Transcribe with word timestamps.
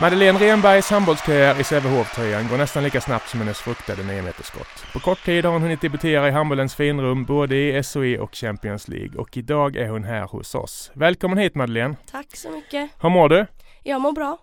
Madeleine 0.00 0.38
Renbergs 0.38 0.90
handbollskarriär 0.90 1.60
i 1.60 1.64
Sävehof-tröjan 1.64 2.48
går 2.48 2.58
nästan 2.58 2.82
lika 2.82 3.00
snabbt 3.00 3.28
som 3.28 3.40
hennes 3.40 3.58
fruktade 3.58 4.02
9 4.02 4.32
skott. 4.42 4.92
På 4.92 5.00
kort 5.00 5.24
tid 5.24 5.44
har 5.44 5.52
hon 5.52 5.62
hunnit 5.62 5.80
debutera 5.80 6.28
i 6.28 6.30
handbollens 6.30 6.74
finrum 6.74 7.24
både 7.24 7.56
i 7.56 7.82
SOE 7.82 8.18
och 8.18 8.34
Champions 8.34 8.88
League 8.88 9.18
och 9.18 9.36
idag 9.36 9.76
är 9.76 9.88
hon 9.88 10.04
här 10.04 10.24
hos 10.24 10.54
oss. 10.54 10.90
Välkommen 10.94 11.38
hit 11.38 11.54
Madeleine! 11.54 11.96
Tack 12.10 12.36
så 12.36 12.50
mycket! 12.50 12.90
Hur 13.00 13.08
mår 13.08 13.28
du? 13.28 13.46
Jag 13.82 14.00
mår 14.00 14.12
bra. 14.12 14.38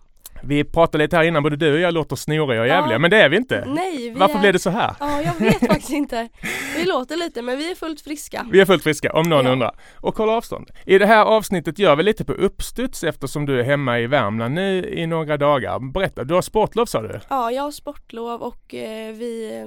Vi 0.46 0.64
pratade 0.64 1.04
lite 1.04 1.16
här 1.18 1.24
innan, 1.24 1.44
både 1.44 1.56
du 1.56 1.74
och 1.74 1.80
jag 1.80 1.94
låter 1.94 2.16
snoriga 2.16 2.62
och 2.62 2.68
jävliga, 2.68 2.96
Ja. 2.96 3.00
men 3.00 3.12
det 3.12 3.18
är 3.22 3.30
vi 3.30 3.38
inte. 3.38 3.66
Nej, 3.68 3.98
vi 3.98 4.20
Varför 4.20 4.36
är... 4.36 4.40
blev 4.40 4.54
det 4.54 4.60
så 4.60 4.70
här? 4.70 4.96
Ja, 5.00 5.22
jag 5.22 5.34
vet 5.40 5.60
faktiskt 5.68 5.90
inte. 5.90 6.30
Vi 6.78 6.86
låter 6.86 7.18
lite 7.18 7.42
men 7.42 7.58
vi 7.58 7.72
är 7.72 7.76
fullt 7.76 8.02
friska. 8.02 8.46
Vi 8.52 8.60
är 8.62 8.66
fullt 8.66 8.84
friska, 8.84 9.14
om 9.14 9.30
någon 9.30 9.46
Ja. 9.46 9.52
undrar. 9.52 9.76
Och 9.96 10.18
håll 10.18 10.30
avstånd. 10.30 10.72
I 10.86 10.98
det 10.98 11.06
här 11.06 11.26
avsnittet 11.26 11.80
gör 11.80 11.96
vi 11.96 12.04
lite 12.04 12.26
på 12.26 12.34
uppstuds 12.34 13.04
eftersom 13.04 13.46
du 13.46 13.60
är 13.60 13.64
hemma 13.64 14.00
i 14.00 14.08
Värmland 14.08 14.54
nu 14.54 14.90
i 14.90 15.08
några 15.08 15.38
dagar. 15.38 15.92
Berätta, 15.92 16.24
du 16.24 16.34
har 16.34 16.42
sportlov 16.42 16.86
sa 16.86 17.02
du? 17.02 17.20
Ja, 17.30 17.52
jag 17.52 17.64
har 17.64 17.72
sportlov 17.72 18.42
och 18.42 18.74
eh, 18.74 19.14
vi 19.14 19.62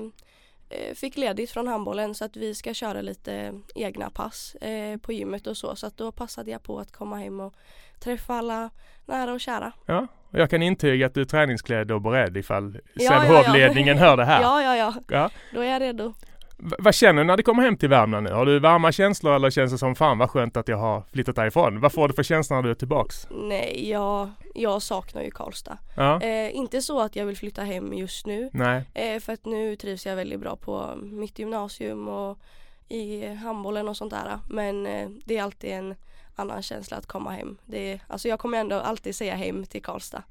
eh, 0.71 0.95
fick 0.95 1.17
ledigt 1.17 1.51
från 1.51 1.69
handbollen 1.69 2.15
så 2.15 2.25
att 2.25 2.37
vi 2.37 2.55
ska 2.55 2.75
köra 2.75 3.01
lite 3.01 3.53
egna 3.75 4.11
pass 4.11 4.55
eh, 4.55 4.97
på 4.99 5.13
gymmet 5.13 5.47
och 5.47 5.57
så. 5.57 5.77
Så 5.77 5.87
att 5.87 5.97
då 5.97 6.13
passade 6.13 6.51
jag 6.51 6.63
på 6.63 6.79
att 6.79 6.93
komma 6.93 7.17
hem 7.17 7.41
och 7.41 7.55
träffa 8.01 8.35
alla 8.35 8.71
nära 9.07 9.33
och 9.33 9.41
kära. 9.41 9.73
Ja, 9.87 10.07
och 10.37 10.43
jag 10.43 10.51
kan 10.51 10.63
intyga 10.63 11.07
att 11.07 11.15
du 11.15 11.21
är 11.21 11.25
träningsklädd 11.25 11.91
och 11.91 12.01
beredd 12.03 12.37
ifall 12.37 12.73
Ja, 12.75 12.81
ja, 12.95 13.03
ja. 13.05 13.21
Sävehof-ledningen 13.21 13.99
hör 13.99 14.17
det 14.17 14.25
här. 14.25 14.43
Ja, 14.43 14.63
ja, 14.63 14.77
ja. 14.77 14.95
Ja. 15.09 15.31
Då 15.55 15.61
är 15.61 15.67
jag 15.73 15.83
redo. 15.83 16.13
V- 16.59 16.77
vad 16.79 16.95
känner 16.95 17.23
du 17.23 17.27
när 17.27 17.37
du 17.37 17.43
kommer 17.43 17.63
hem 17.63 17.77
till 17.77 17.89
Värmland 17.89 18.25
nu? 18.29 18.33
Har 18.33 18.47
du 18.47 18.59
varma 18.59 18.93
känslor 18.93 19.35
eller 19.35 19.51
känns 19.51 19.73
det 19.73 19.79
som 19.79 19.95
fan 19.95 20.19
vad 20.19 20.31
skönt 20.31 20.57
att 20.57 20.69
jag 20.69 20.77
har 20.77 21.03
flyttat 21.13 21.37
därifrån? 21.37 21.81
Vad 21.81 21.93
får 21.93 22.09
du 22.09 22.15
för 22.15 22.23
känslor 22.23 22.57
när 22.57 22.63
du 22.63 22.71
är 22.71 22.75
tillbaks? 22.75 23.27
Nej, 23.31 23.91
jag, 23.91 24.31
jag 24.55 24.83
saknar 24.83 25.23
ju 25.23 25.31
Karlstad. 25.31 25.79
Ja, 25.97 26.21
Eh, 26.23 26.57
inte 26.57 26.81
så 26.83 27.01
att 27.01 27.17
jag 27.17 27.27
vill 27.27 27.37
flytta 27.37 27.63
hem 27.63 27.93
just 27.95 28.27
nu. 28.27 28.51
nej, 28.53 28.83
Eh, 28.95 29.21
för 29.21 29.33
att 29.33 29.45
nu 29.45 29.77
trivs 29.77 30.07
jag 30.07 30.17
väldigt 30.17 30.41
bra 30.41 30.57
på 30.57 30.91
mitt 31.03 31.39
gymnasium 31.39 32.09
och 32.09 32.39
i 32.89 33.27
handbollen 33.35 33.89
och 33.89 33.97
sånt 33.97 34.13
där. 34.13 34.39
Men 34.51 34.87
eh, 34.87 35.09
det 35.25 35.37
är 35.39 35.43
alltid 35.43 35.71
en 35.71 35.95
annan 36.39 36.63
känsla 36.63 36.97
att 36.97 37.07
komma 37.07 37.31
hem. 37.31 37.57
Det 37.67 37.93
är, 37.93 38.01
alltså 38.07 38.29
jag 38.29 38.39
kommer 38.39 38.59
ändå 38.59 38.77
alltid 38.77 39.17
säga 39.17 39.35
hem 39.35 39.65
till 39.67 39.83
Karlstad. 39.83 40.23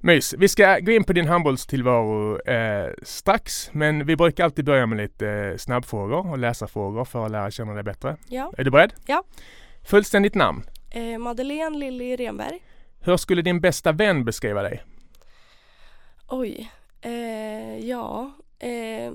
mys. 0.00 0.34
Vi 0.38 0.48
ska 0.48 0.78
gå 0.78 0.92
in 0.92 1.04
på 1.04 1.12
din 1.12 1.26
handbollstillvaro 1.26 2.40
eh, 2.40 2.92
strax, 3.02 3.70
men 3.72 4.06
vi 4.06 4.16
brukar 4.16 4.44
alltid 4.44 4.64
börja 4.64 4.86
med 4.86 4.98
lite 4.98 5.28
eh, 5.28 5.56
snabbfrågor 5.56 6.30
och 6.30 6.38
läsarfrågor 6.38 7.04
för 7.04 7.24
att 7.24 7.30
lära 7.30 7.50
känna 7.50 7.72
dig 7.74 7.82
bättre. 7.82 8.16
Ja. 8.28 8.52
Är 8.58 8.64
du 8.64 8.70
beredd? 8.70 8.92
Ja. 9.06 9.24
Fullständigt 9.84 10.34
namn. 10.34 10.62
Eh, 10.90 11.18
Madeleine 11.18 11.78
Lilly 11.78 12.16
Renberg. 12.16 12.62
Hur 13.00 13.16
skulle 13.16 13.42
din 13.42 13.60
bästa 13.60 13.92
vän 13.92 14.24
beskriva 14.24 14.62
dig? 14.62 14.82
Oj. 16.28 16.70
Eh, 17.00 17.78
ja. 17.78 18.32
Eh, 18.58 19.12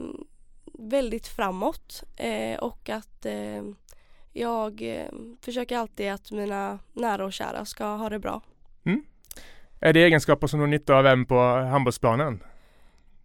väldigt 0.80 1.28
framåt 1.28 2.04
eh, 2.16 2.60
och 2.60 2.90
att 2.90 3.26
eh, 3.26 3.64
jag 4.36 4.82
eh, 4.82 5.06
försöker 5.42 5.78
alltid 5.78 6.12
att 6.12 6.32
mina 6.32 6.80
nära 6.94 7.26
och 7.26 7.34
kära 7.34 7.66
ska 7.66 7.86
ha 7.86 8.10
det 8.10 8.20
bra. 8.20 8.42
Är 9.80 9.94
det 9.94 10.04
egenskaper 10.04 10.48
som 10.48 10.60
du 10.60 10.64
har 10.64 10.68
nytta 10.68 10.96
av 10.96 11.08
även 11.08 11.26
på 11.26 11.40
handbollsplanen? 11.42 12.44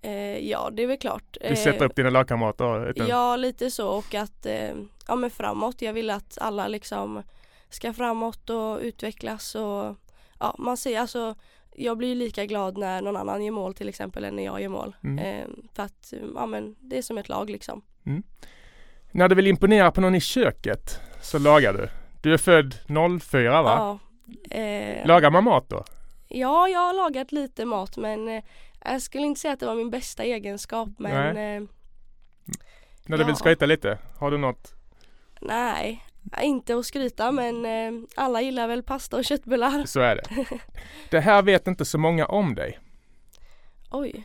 Eh, 0.02 0.38
ja, 0.48 0.70
det 0.72 0.82
är 0.82 0.86
väl 0.86 0.96
klart. 0.96 1.36
Du 1.48 1.56
sätter 1.56 1.84
upp 1.84 1.96
dina 1.96 2.10
lagkamrater? 2.10 2.90
Utan... 2.90 3.06
Ja, 3.06 3.36
lite 3.36 3.70
så 3.70 3.88
och 3.88 4.14
att 4.14 4.46
eh, 4.46 4.72
ja 5.06 5.16
men 5.16 5.30
framåt. 5.30 5.82
Jag 5.82 5.92
vill 5.92 6.10
att 6.10 6.38
alla 6.40 6.68
liksom 6.68 7.22
ska 7.68 7.92
framåt 7.92 8.50
och 8.50 8.78
utvecklas 8.80 9.54
och 9.54 9.96
ja, 10.38 10.54
man 10.58 10.76
ser 10.76 11.00
alltså 11.00 11.34
jag 11.76 11.98
blir 11.98 12.14
lika 12.14 12.46
glad 12.46 12.78
när 12.78 13.02
någon 13.02 13.16
annan 13.16 13.44
gör 13.44 13.52
mål 13.52 13.74
till 13.74 13.88
exempel 13.88 14.24
än 14.24 14.36
när 14.36 14.44
jag 14.44 14.62
gör 14.62 14.68
mål. 14.68 14.96
Mm. 15.04 15.18
Eh, 15.18 15.48
för 15.74 15.82
att 15.82 16.12
ja 16.34 16.46
men 16.46 16.76
det 16.80 16.98
är 16.98 17.02
som 17.02 17.18
ett 17.18 17.28
lag 17.28 17.50
liksom. 17.50 17.82
När 19.10 19.28
du 19.28 19.34
vill 19.34 19.46
imponera 19.46 19.90
på 19.92 20.00
någon 20.00 20.14
i 20.14 20.20
köket 20.20 21.00
så 21.22 21.38
lagar 21.38 21.72
du. 21.72 21.88
Du 22.20 22.32
är 22.32 22.38
född 22.38 22.74
04 23.20 23.62
va? 23.62 23.98
Ja, 24.50 24.56
eh, 24.56 25.06
Lagar 25.06 25.30
man 25.30 25.44
mat 25.44 25.68
då? 25.68 25.84
ja, 26.28 26.68
jag 26.68 26.80
har 26.80 26.92
lagat 26.94 27.32
lite 27.32 27.64
mat 27.64 27.96
men 27.96 28.28
eh, 28.28 28.42
jag 28.84 29.02
skulle 29.02 29.24
inte 29.26 29.40
säga 29.40 29.54
att 29.54 29.60
det 29.60 29.66
var 29.66 29.74
min 29.74 29.90
bästa 29.90 30.24
egenskap 30.24 30.88
men 30.98 31.36
eh, 31.36 31.68
När 33.06 33.18
du 33.18 33.24
vill 33.24 33.28
Ja. 33.32 33.34
skryta 33.36 33.66
lite? 33.66 33.98
Har 34.18 34.30
du 34.30 34.38
något? 34.38 34.74
nej. 35.40 36.04
Inte 36.42 36.76
att 36.76 36.86
skryta 36.86 37.32
men 37.32 37.64
eh, 37.66 37.92
alla 38.16 38.40
gillar 38.42 38.68
väl 38.68 38.82
pasta 38.82 39.16
och 39.16 39.24
köttbullar. 39.24 39.84
Så 39.86 40.00
är 40.00 40.16
det. 40.16 40.46
Det 41.10 41.20
här 41.20 41.42
vet 41.42 41.66
inte 41.66 41.84
så 41.84 41.98
många 41.98 42.26
om 42.26 42.54
dig. 42.54 42.78
Oj. 43.90 44.24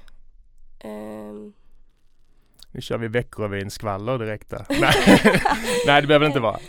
Nu 2.75 2.81
kör 2.81 2.97
vi 2.97 3.07
veckorevyn 3.07 3.69
skvaller 3.71 4.17
direkt 4.19 4.49
där. 4.49 4.65
Nej. 4.81 5.21
Nej, 5.87 6.01
det 6.01 6.07
behöver 6.07 6.25
det 6.25 6.27
inte 6.27 6.39
vara. 6.39 6.59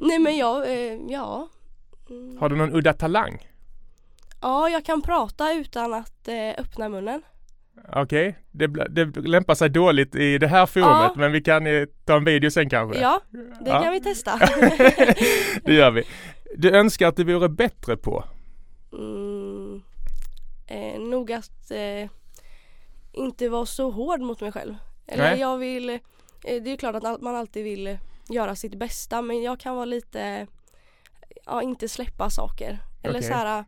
Nej 0.00 0.18
men 0.18 0.36
jag, 0.36 0.70
eh, 0.70 0.98
ja. 1.08 1.48
Mm. 2.10 2.38
Har 2.38 2.48
du 2.48 2.56
någon 2.56 2.72
udda 2.74 2.92
talang? 2.92 3.48
Ja, 4.40 4.68
jag 4.68 4.84
kan 4.84 5.02
prata 5.02 5.52
utan 5.52 5.94
att 5.94 6.28
eh, 6.28 6.34
öppna 6.58 6.88
munnen. 6.88 7.22
Okej, 7.92 8.38
det, 8.50 8.66
bl- 8.66 8.88
det 8.88 9.20
lämpar 9.20 9.54
sig 9.54 9.68
dåligt 9.70 10.14
i 10.14 10.38
det 10.38 10.46
här 10.48 10.66
forumet 10.66 10.90
Ja. 10.90 11.12
men 11.16 11.32
vi 11.32 11.40
kan 11.40 11.66
eh, 11.66 11.84
ta 12.04 12.16
en 12.16 12.24
video 12.24 12.50
sen 12.50 12.68
kanske. 12.70 13.00
Ja, 13.00 13.20
det 13.60 13.70
Ja. 13.70 13.82
kan 13.82 13.92
vi 13.92 14.00
testa. 14.00 14.38
det 15.64 15.74
gör 15.74 15.90
vi. 15.90 16.02
Du 16.56 16.70
önskar 16.70 17.08
att 17.08 17.16
du 17.16 17.24
vore 17.24 17.48
bättre 17.48 17.96
på? 17.96 18.24
Mm, 18.92 19.82
eh, 20.66 21.00
nog 21.00 21.32
att 21.32 21.70
eh, 21.70 22.10
inte 23.12 23.48
vara 23.48 23.66
så 23.66 23.90
hård 23.90 24.20
mot 24.20 24.40
mig 24.40 24.52
själv. 24.52 24.74
Eller 25.06 25.30
Nej. 25.30 25.40
jag 25.40 25.58
vill, 25.58 25.90
eh, 25.90 25.98
det 26.42 26.56
är 26.56 26.68
ju 26.68 26.76
klart 26.76 26.94
att 26.94 27.20
man 27.20 27.36
alltid 27.36 27.64
vill 27.64 27.98
göra 28.28 28.56
sitt 28.56 28.74
bästa 28.74 29.22
men 29.22 29.42
jag 29.42 29.60
kan 29.60 29.74
vara 29.74 29.84
lite, 29.84 30.46
ja 31.46 31.62
inte 31.62 31.88
släppa 31.88 32.30
saker. 32.30 32.78
Eller 33.02 33.18
Okej. 33.18 33.28
så 33.28 33.34
här, 33.34 33.64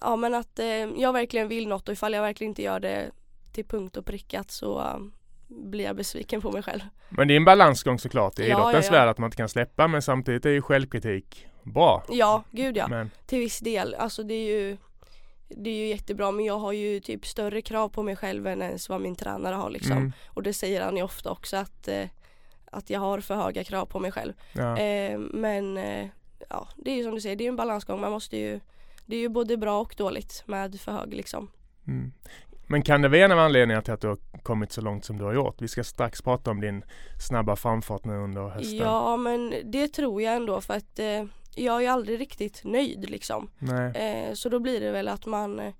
ja 0.00 0.16
men 0.16 0.34
att 0.34 0.58
eh, 0.58 0.66
jag 0.96 1.12
verkligen 1.12 1.48
vill 1.48 1.68
något 1.68 1.88
och 1.88 1.92
ifall 1.92 2.12
jag 2.12 2.22
verkligen 2.22 2.50
inte 2.50 2.62
gör 2.62 2.80
det 2.80 3.10
till 3.52 3.64
punkt 3.64 3.96
och 3.96 4.06
prickat 4.06 4.50
så 4.50 4.78
eh, 4.80 4.98
blir 5.46 5.84
jag 5.84 5.96
besviken 5.96 6.40
på 6.40 6.52
mig 6.52 6.62
själv. 6.62 6.80
Men 7.08 7.28
det 7.28 7.34
är 7.34 7.36
en 7.36 7.44
balansgång 7.44 7.98
såklart 7.98 8.38
i 8.38 8.42
Ja, 8.42 8.48
idrottens 8.48 8.86
ja, 8.86 8.92
ja. 8.94 8.98
värld 8.98 9.08
att 9.08 9.18
man 9.18 9.26
inte 9.26 9.36
kan 9.36 9.48
släppa 9.48 9.88
men 9.88 10.02
samtidigt 10.02 10.46
är 10.46 10.50
ju 10.50 10.62
självkritik 10.62 11.46
bra. 11.62 12.04
Ja, 12.08 12.42
gud 12.50 12.76
ja. 12.76 12.88
Men, 12.88 13.10
Till 13.26 13.38
viss 13.38 13.58
del. 13.58 13.94
Alltså 13.94 14.22
det 14.22 14.34
är 14.34 14.60
ju 14.60 14.76
det 15.48 15.70
är 15.70 15.74
ju 15.74 15.86
jättebra 15.86 16.30
men 16.30 16.44
jag 16.44 16.58
har 16.58 16.72
ju 16.72 17.00
typ 17.00 17.26
större 17.26 17.62
krav 17.62 17.88
på 17.88 18.02
mig 18.02 18.16
själv 18.16 18.46
än 18.46 18.62
ens 18.62 18.88
vad 18.88 19.00
min 19.00 19.16
tränare 19.16 19.54
har 19.54 19.70
liksom. 19.70 19.96
mm, 19.96 20.12
Och 20.26 20.42
det 20.42 20.52
säger 20.52 20.84
han 20.84 20.96
ju 20.96 21.02
ofta 21.02 21.30
också 21.30 21.56
att, 21.56 21.88
eh, 21.88 22.08
att 22.70 22.90
jag 22.90 23.00
har 23.00 23.20
för 23.20 23.34
höga 23.34 23.64
krav 23.64 23.86
på 23.86 24.00
mig 24.00 24.12
själv. 24.12 24.32
ja. 24.52 24.78
Eh, 24.78 25.18
men 25.18 25.78
eh, 25.78 26.06
ja, 26.48 26.68
det 26.76 26.90
är 26.90 26.96
ju 26.96 27.02
som 27.04 27.14
du 27.14 27.20
säger, 27.20 27.36
det 27.36 27.44
är 27.44 27.48
en 27.48 27.56
balansgång. 27.56 28.00
Man 28.00 28.12
måste 28.12 28.36
ju 28.36 28.60
Det 29.06 29.16
är 29.16 29.20
ju 29.20 29.28
både 29.28 29.56
bra 29.56 29.80
och 29.80 29.94
dåligt 29.96 30.42
med 30.46 30.80
för 30.80 30.92
hög 30.92 31.14
liksom. 31.14 31.50
Mm. 31.86 32.12
Men 32.70 32.82
kan 32.82 33.02
det 33.02 33.08
vara 33.08 33.20
en 33.20 33.32
av 33.32 33.38
anledningarna 33.38 33.82
till 33.82 33.92
att 33.92 34.00
du 34.00 34.08
har 34.08 34.18
kommit 34.42 34.72
så 34.72 34.80
långt 34.80 35.04
som 35.04 35.18
du 35.18 35.24
har 35.24 35.34
gjort? 35.34 35.62
Vi 35.62 35.68
ska 35.68 35.84
strax 35.84 36.22
prata 36.22 36.50
om 36.50 36.60
din 36.60 36.84
snabba 37.20 37.56
framfart 37.56 38.04
nu 38.04 38.16
under 38.16 38.48
hösten. 38.48 38.76
Ja 38.76 39.16
men 39.16 39.54
det 39.64 39.88
tror 39.88 40.22
jag 40.22 40.36
ändå 40.36 40.60
för 40.60 40.74
att 40.74 40.98
eh, 40.98 41.24
jag 41.64 41.84
är 41.84 41.90
aldrig 41.90 42.20
riktigt 42.20 42.60
nöjd 42.64 43.10
liksom. 43.10 43.50
Eh, 43.94 44.32
så 44.34 44.48
då 44.48 44.58
blir 44.60 44.80
det 44.80 44.90
väl 44.90 45.08
att 45.08 45.26
man 45.26 45.58
eh, 45.60 45.72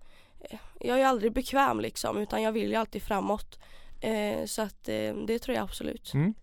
Jag 0.80 1.00
är 1.00 1.06
aldrig 1.06 1.32
bekväm 1.32 1.80
liksom 1.80 2.19
utan 2.19 2.42
jag 2.42 2.52
vill 2.52 2.69
ju 2.70 2.75
alltid 2.75 3.02
framåt. 3.02 3.58
Eh, 4.00 4.44
så 4.46 4.62
att 4.62 4.88
eh, 4.88 5.14
det 5.26 5.38
tror 5.38 5.54
jag 5.56 5.64
absolut. 5.64 6.14
Mm. 6.14 6.34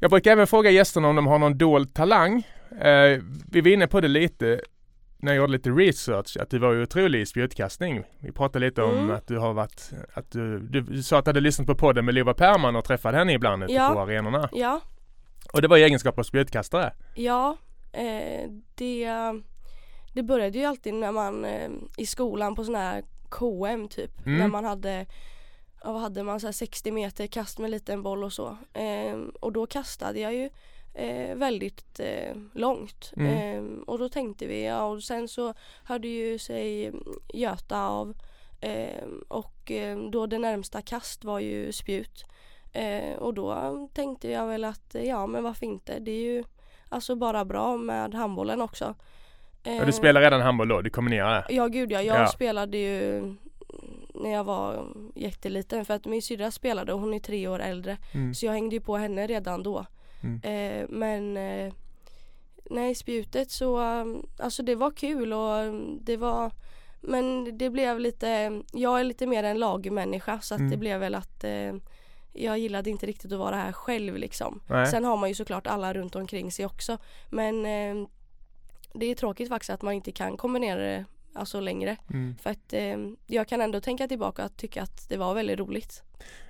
Jag 0.00 0.10
brukar 0.10 0.32
även 0.32 0.46
fråga 0.46 0.70
gästerna 0.70 1.08
om 1.08 1.16
de 1.16 1.26
har 1.26 1.38
någon 1.38 1.58
dold 1.58 1.94
talang. 1.94 2.46
Eh, 2.80 3.18
vi 3.50 3.60
var 3.60 3.68
inne 3.68 3.86
på 3.86 4.00
det 4.00 4.08
lite 4.08 4.60
när 5.20 5.32
jag 5.32 5.36
gjorde 5.40 5.52
lite 5.52 5.70
research 5.70 6.36
att 6.40 6.50
du 6.50 6.58
var 6.58 6.72
ju 6.72 6.82
otrolig 6.82 7.20
i 7.20 7.26
spjutkastning. 7.26 8.02
Vi 8.20 8.32
pratade 8.32 8.66
lite 8.66 8.82
om 8.82 8.90
Mm. 8.98 9.10
att 9.10 9.26
du 9.26 9.38
har 9.38 9.52
varit, 9.52 9.90
att 10.14 10.30
du, 10.30 10.58
du, 10.60 10.80
du 10.80 11.02
sa 11.02 11.18
att 11.18 11.24
du 11.24 11.28
hade 11.28 11.40
lyssnat 11.40 11.66
på 11.66 11.74
podden 11.74 12.04
med 12.04 12.14
Lova 12.14 12.34
Perman 12.34 12.76
och 12.76 12.84
träffade 12.84 13.18
henne 13.18 13.32
ibland 13.32 13.62
ute 13.64 13.72
Ja. 13.72 13.90
på 13.94 14.00
arenorna. 14.00 14.48
Ja, 14.52 14.80
Och 15.52 15.62
det 15.62 15.68
var 15.68 15.76
i 15.76 15.82
egenskap 15.82 16.18
av 16.18 16.22
spjutkastare. 16.22 16.92
ja 17.14 17.56
eh, 17.92 18.50
det 18.74 19.06
det 20.18 20.22
började 20.22 20.58
ju 20.58 20.64
alltid 20.64 20.94
när 20.94 21.12
man 21.12 21.44
eh, 21.44 21.70
i 21.96 22.06
skolan 22.06 22.54
på 22.54 22.64
sån 22.64 22.74
här 22.74 23.04
KM 23.28 23.88
typ. 23.88 24.26
Mm. 24.26 24.38
När 24.38 24.48
man 24.48 24.64
hade, 24.64 25.06
ja, 25.84 25.92
vad 25.92 26.02
hade 26.02 26.22
man, 26.22 26.40
så 26.40 26.46
här 26.46 26.52
60 26.52 26.92
meter 26.92 27.26
kast 27.26 27.58
med 27.58 27.70
liten 27.70 28.02
boll 28.02 28.24
och 28.24 28.32
så. 28.32 28.56
Eh, 28.72 29.18
och 29.40 29.52
då 29.52 29.66
kastade 29.66 30.20
jag 30.20 30.34
ju 30.34 30.50
eh, 30.94 31.36
väldigt 31.36 32.00
eh, 32.00 32.36
långt. 32.54 33.12
Mm. 33.16 33.34
Eh, 33.34 33.82
och 33.86 33.98
då 33.98 34.08
tänkte 34.08 34.46
vi, 34.46 34.64
ja 34.64 34.84
och 34.84 35.02
sen 35.02 35.28
så 35.28 35.54
hörde 35.84 36.08
ju 36.08 36.38
sig 36.38 36.92
Göta 37.34 37.86
av 37.86 38.14
eh, 38.60 39.04
och 39.28 39.72
då 40.10 40.26
det 40.26 40.38
närmsta 40.38 40.82
kast 40.82 41.24
var 41.24 41.38
ju 41.38 41.72
spjut. 41.72 42.24
Och 43.18 43.34
då 43.34 43.88
tänkte 43.94 44.30
jag 44.30 44.46
väl 44.46 44.64
att 44.64 44.96
ja 45.02 45.26
men 45.26 45.44
varför 45.44 45.66
inte, 45.66 45.98
det 45.98 46.10
är 46.10 46.22
ju 46.22 46.44
alltså 46.88 47.16
bara 47.16 47.44
bra 47.44 47.76
med 47.76 48.14
handbollen 48.14 48.60
också. 48.60 48.94
Ja, 49.62 49.84
du 49.84 49.92
spelar 49.92 50.20
redan 50.20 50.40
handboll 50.40 50.68
då? 50.68 50.80
Du 50.80 50.90
kombinerade? 50.90 51.44
Ja 51.48 51.66
gud 51.66 51.92
ja, 51.92 52.02
jag 52.02 52.20
Ja. 52.20 52.26
spelade 52.26 52.78
ju 52.78 53.22
när 54.14 54.30
jag 54.30 54.44
var 54.44 54.86
jätteliten 55.14 55.84
för 55.84 55.94
att 55.94 56.06
min 56.06 56.22
syrra 56.22 56.50
spelade 56.50 56.92
och 56.92 57.00
hon 57.00 57.14
är 57.14 57.18
tre 57.18 57.48
år 57.48 57.58
äldre 57.60 57.96
Mm. 58.14 58.34
så 58.34 58.46
jag 58.46 58.52
hängde 58.52 58.74
ju 58.76 58.80
på 58.80 58.96
henne 58.96 59.26
redan 59.26 59.62
då. 59.62 59.86
Mm. 60.22 60.40
Eh, 60.42 60.86
men 60.88 61.36
eh, 61.36 61.72
nej 62.70 62.94
spjutet 62.94 63.50
så 63.50 63.78
alltså 64.38 64.62
det 64.62 64.74
var 64.74 64.90
kul 64.90 65.32
och 65.32 65.74
det 66.00 66.16
var 66.16 66.50
men 67.00 67.58
det 67.58 67.70
blev 67.70 68.00
lite, 68.00 68.62
jag 68.72 69.00
är 69.00 69.04
lite 69.04 69.26
mer 69.26 69.44
en 69.44 69.58
lagmänniska 69.58 70.40
så 70.40 70.54
att 70.54 70.58
Mm. 70.60 70.70
det 70.70 70.76
blev 70.76 71.00
väl 71.00 71.14
att 71.14 71.44
eh, 71.44 71.72
jag 72.44 72.58
gillade 72.58 72.90
inte 72.90 73.06
riktigt 73.06 73.32
att 73.32 73.38
vara 73.38 73.56
här 73.56 73.72
själv 73.72 74.16
liksom. 74.16 74.60
Nej. 74.66 74.86
Sen 74.86 75.04
har 75.04 75.16
man 75.16 75.28
ju 75.28 75.34
såklart 75.34 75.66
alla 75.66 75.94
runt 75.94 76.16
omkring 76.16 76.52
sig 76.52 76.66
också 76.66 76.98
men 77.28 77.66
eh, 77.66 78.08
det 78.92 79.06
är 79.06 79.14
tråkigt 79.14 79.48
faktiskt 79.48 79.70
att 79.70 79.82
man 79.82 79.94
inte 79.94 80.12
kan 80.12 80.36
kombinera 80.36 80.80
det 80.80 81.04
alltså 81.38 81.60
längre. 81.60 81.96
Mm. 82.10 82.36
För 82.42 82.50
att 82.50 82.72
eh, 82.72 82.96
jag 83.26 83.48
kan 83.48 83.60
ändå 83.60 83.80
tänka 83.80 84.08
tillbaka 84.08 84.44
och 84.44 84.56
tycka 84.56 84.82
att 84.82 85.08
det 85.08 85.16
var 85.16 85.34
väldigt 85.34 85.58
roligt. 85.58 86.02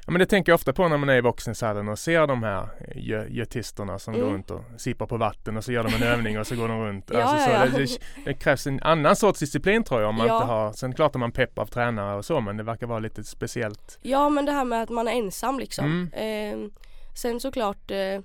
Ja, 0.07 0.13
men 0.13 0.19
det 0.19 0.27
tänker 0.27 0.53
jag 0.53 0.55
ofta 0.55 0.73
på 0.73 0.89
när 0.89 0.97
man 0.97 1.09
är 1.09 1.17
i 1.17 1.23
boxningshallen 1.23 1.89
och 1.89 1.99
ser 1.99 2.27
de 2.27 2.43
här 2.43 2.69
gö- 2.97 3.29
götisterna 3.31 3.99
som 3.99 4.15
Mm. 4.15 4.27
går 4.27 4.35
runt 4.35 4.51
och 4.51 4.65
sippar 4.79 5.07
på 5.07 5.17
vatten 5.17 5.57
och 5.57 5.65
så 5.65 5.73
gör 5.73 5.85
de 5.85 5.95
en 5.95 6.03
övning 6.03 6.39
och 6.39 6.47
så 6.47 6.57
går 6.57 6.69
de 6.69 6.81
runt. 6.85 7.11
Ja, 7.13 7.23
alltså, 7.23 7.45
så 7.45 7.51
ja, 7.51 7.67
ja. 7.73 7.79
Det, 7.79 7.99
det, 8.25 8.35
krävs 8.35 8.67
en 8.67 8.81
annan 8.83 9.17
sorts 9.17 9.41
disciplin 9.41 9.85
tror 9.85 10.01
jag 10.01 10.09
om 10.09 10.15
man 10.17 10.27
inte 10.27 10.47
har, 10.47 10.73
sen 10.73 10.93
klart 10.95 11.15
att 11.15 11.21
man 11.21 11.33
pepp 11.33 11.59
av 11.59 11.67
tränare 11.67 12.17
och 12.17 12.25
så 12.25 12.41
men 12.41 12.57
det 12.57 12.63
verkar 12.63 12.87
vara 12.87 12.99
lite 12.99 13.25
speciellt. 13.25 13.99
Ja 14.03 14.29
men 14.29 14.47
det 14.47 14.53
här 14.53 14.65
med 14.65 14.83
att 14.83 14.91
man 14.91 15.09
är 15.09 15.13
ensam 15.13 15.59
liksom. 15.59 16.09
Mm. 16.13 16.63
Eh, 16.65 16.71
sen 17.15 17.41
såklart 17.41 17.91
eh, 17.91 18.21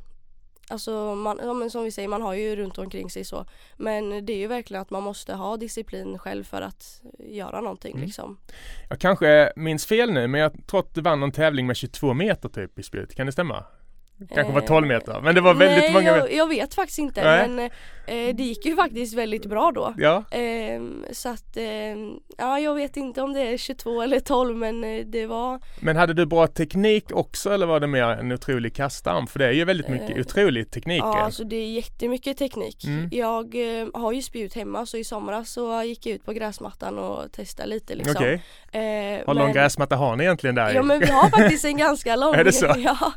Alltså 0.70 1.16
man, 1.16 1.40
ja, 1.44 1.54
men 1.54 1.72
som 1.72 1.84
vi 1.84 1.92
säger 1.92 2.08
man 2.08 2.22
har 2.22 2.34
ju 2.34 2.56
runt 2.56 2.78
omkring 2.78 3.10
sig 3.10 3.24
så 3.26 3.46
Men 3.78 4.26
det 4.26 4.34
är 4.34 4.38
ju 4.38 4.48
verkligen 4.48 4.82
att 4.82 4.90
man 4.90 5.04
måste 5.04 5.34
ha 5.34 5.58
disciplin 5.58 6.18
själv 6.20 6.44
för 6.44 6.62
att 6.62 7.02
göra 7.20 7.62
någonting 7.62 7.94
Mm. 7.94 8.06
liksom. 8.06 8.38
Jag 8.90 9.00
kanske 9.00 9.54
minns 9.56 9.86
fel 9.86 10.12
nu 10.12 10.28
men 10.28 10.42
jag 10.42 10.68
tror 10.68 10.80
att 10.80 10.94
du 10.96 11.02
vann 11.02 11.20
någon 11.20 11.32
tävling 11.32 11.68
med 11.68 11.76
22 11.76 12.14
meter 12.14 12.50
typ 12.50 12.80
i 12.80 12.84
spjut, 12.84 13.16
kan 13.16 13.26
det 13.26 13.32
stämma? 13.32 13.64
Kanske 14.34 14.54
var 14.54 14.62
Eh, 14.62 14.68
12 14.68 14.88
meter 14.88 15.22
men 15.22 15.36
det 15.36 15.42
var 15.42 15.54
väldigt 15.54 15.78
Nej 15.84 15.94
många 15.94 16.18
jag, 16.18 16.34
jag 16.34 16.48
vet 16.50 16.74
faktiskt 16.74 17.00
inte 17.00 17.24
Nej. 17.24 17.50
men 17.50 17.60
eh, 18.08 18.36
det 18.36 18.44
gick 18.44 18.66
ju 18.66 18.76
faktiskt 18.76 19.14
väldigt 19.14 19.46
bra 19.46 19.72
då. 19.76 19.94
Ja, 19.98 20.24
Ehm, 20.32 21.06
så 21.12 21.30
att, 21.30 21.58
ehm, 21.58 22.12
ja 22.38 22.60
jag 22.60 22.76
vet 22.76 22.98
inte 22.98 23.22
om 23.22 23.34
det 23.34 23.42
är 23.42 23.58
22 23.58 24.02
eller 24.02 24.20
12 24.20 24.58
men 24.58 24.84
eh, 24.84 25.06
det 25.06 25.26
var 25.26 25.60
men 25.80 25.96
hade 25.96 26.14
du 26.14 26.26
bra 26.26 26.48
teknik 26.48 27.06
också 27.12 27.54
eller 27.54 27.66
var 27.66 27.80
det 27.80 27.88
mer 27.88 28.04
en 28.04 28.32
otrolig 28.32 28.76
kastarm? 28.76 29.28
För 29.28 29.40
det 29.40 29.46
är 29.46 29.52
ju 29.52 29.66
väldigt 29.66 29.88
mycket 29.90 30.10
Eh, 30.10 30.20
otrolig 30.22 30.72
teknik. 30.72 31.02
Ja, 31.04 31.18
eh. 31.18 31.24
alltså 31.26 31.44
det 31.44 31.56
är 31.56 31.68
jättemycket 31.72 32.38
teknik. 32.38 32.84
Mm. 32.86 33.10
Jag 33.12 33.56
eh, 33.82 33.88
har 33.94 34.12
ju 34.12 34.22
spjut 34.22 34.54
hemma 34.56 34.86
så 34.86 34.98
i 34.98 35.04
somras 35.04 35.50
så 35.50 35.84
gick 35.84 36.06
jag 36.06 36.16
ut 36.16 36.26
på 36.26 36.34
gräsmattan 36.34 37.00
och 37.00 37.32
testade 37.32 37.70
lite 37.70 37.96
liksom. 37.96 38.16
Okej, 38.18 38.42
Eh, 38.72 38.80
hur 38.82 39.24
men- 39.28 39.38
lång 39.38 39.54
gräsmatta 39.54 39.96
har 39.96 40.16
ni 40.16 40.24
egentligen 40.24 40.56
där? 40.56 40.74
Ja 40.74 40.84
men 40.84 41.00
vi 41.00 41.06
har 41.06 41.30
faktiskt 41.30 41.66
en 41.66 41.78
ganska 41.78 42.16
lång. 42.16 42.36
Är 42.36 42.44
det 42.44 42.52
så? 42.52 42.66
ja. 42.78 43.12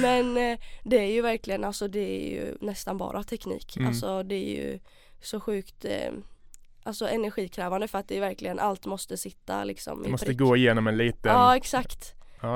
Men 0.00 0.36
eh, 0.52 0.58
det 0.82 0.96
är 0.98 1.10
ju 1.12 1.22
verkligen, 1.22 1.64
alltså 1.64 1.88
det 1.88 1.98
är 2.00 2.30
ju 2.30 2.56
nästan 2.60 2.98
bara 2.98 3.22
teknik. 3.22 3.76
Mm. 3.76 3.88
Alltså 3.88 4.22
det 4.22 4.34
är 4.34 4.62
ju 4.64 4.78
så 5.22 5.40
sjukt 5.40 5.84
eh, 5.84 6.12
Alltså 6.86 7.08
energikrävande 7.08 7.88
för 7.88 7.98
att 7.98 8.08
det 8.08 8.16
är 8.16 8.20
verkligen 8.20 8.58
allt 8.58 8.86
måste 8.86 9.16
sitta 9.16 9.64
liksom 9.64 10.04
i 10.04 10.08
måste 10.08 10.26
prick. 10.26 10.38
gå 10.38 10.56
igenom 10.56 10.86
en 10.86 10.96
liten, 10.96 11.32
Ja 11.32 11.50
ja, 11.50 11.56
exakt. 11.56 12.14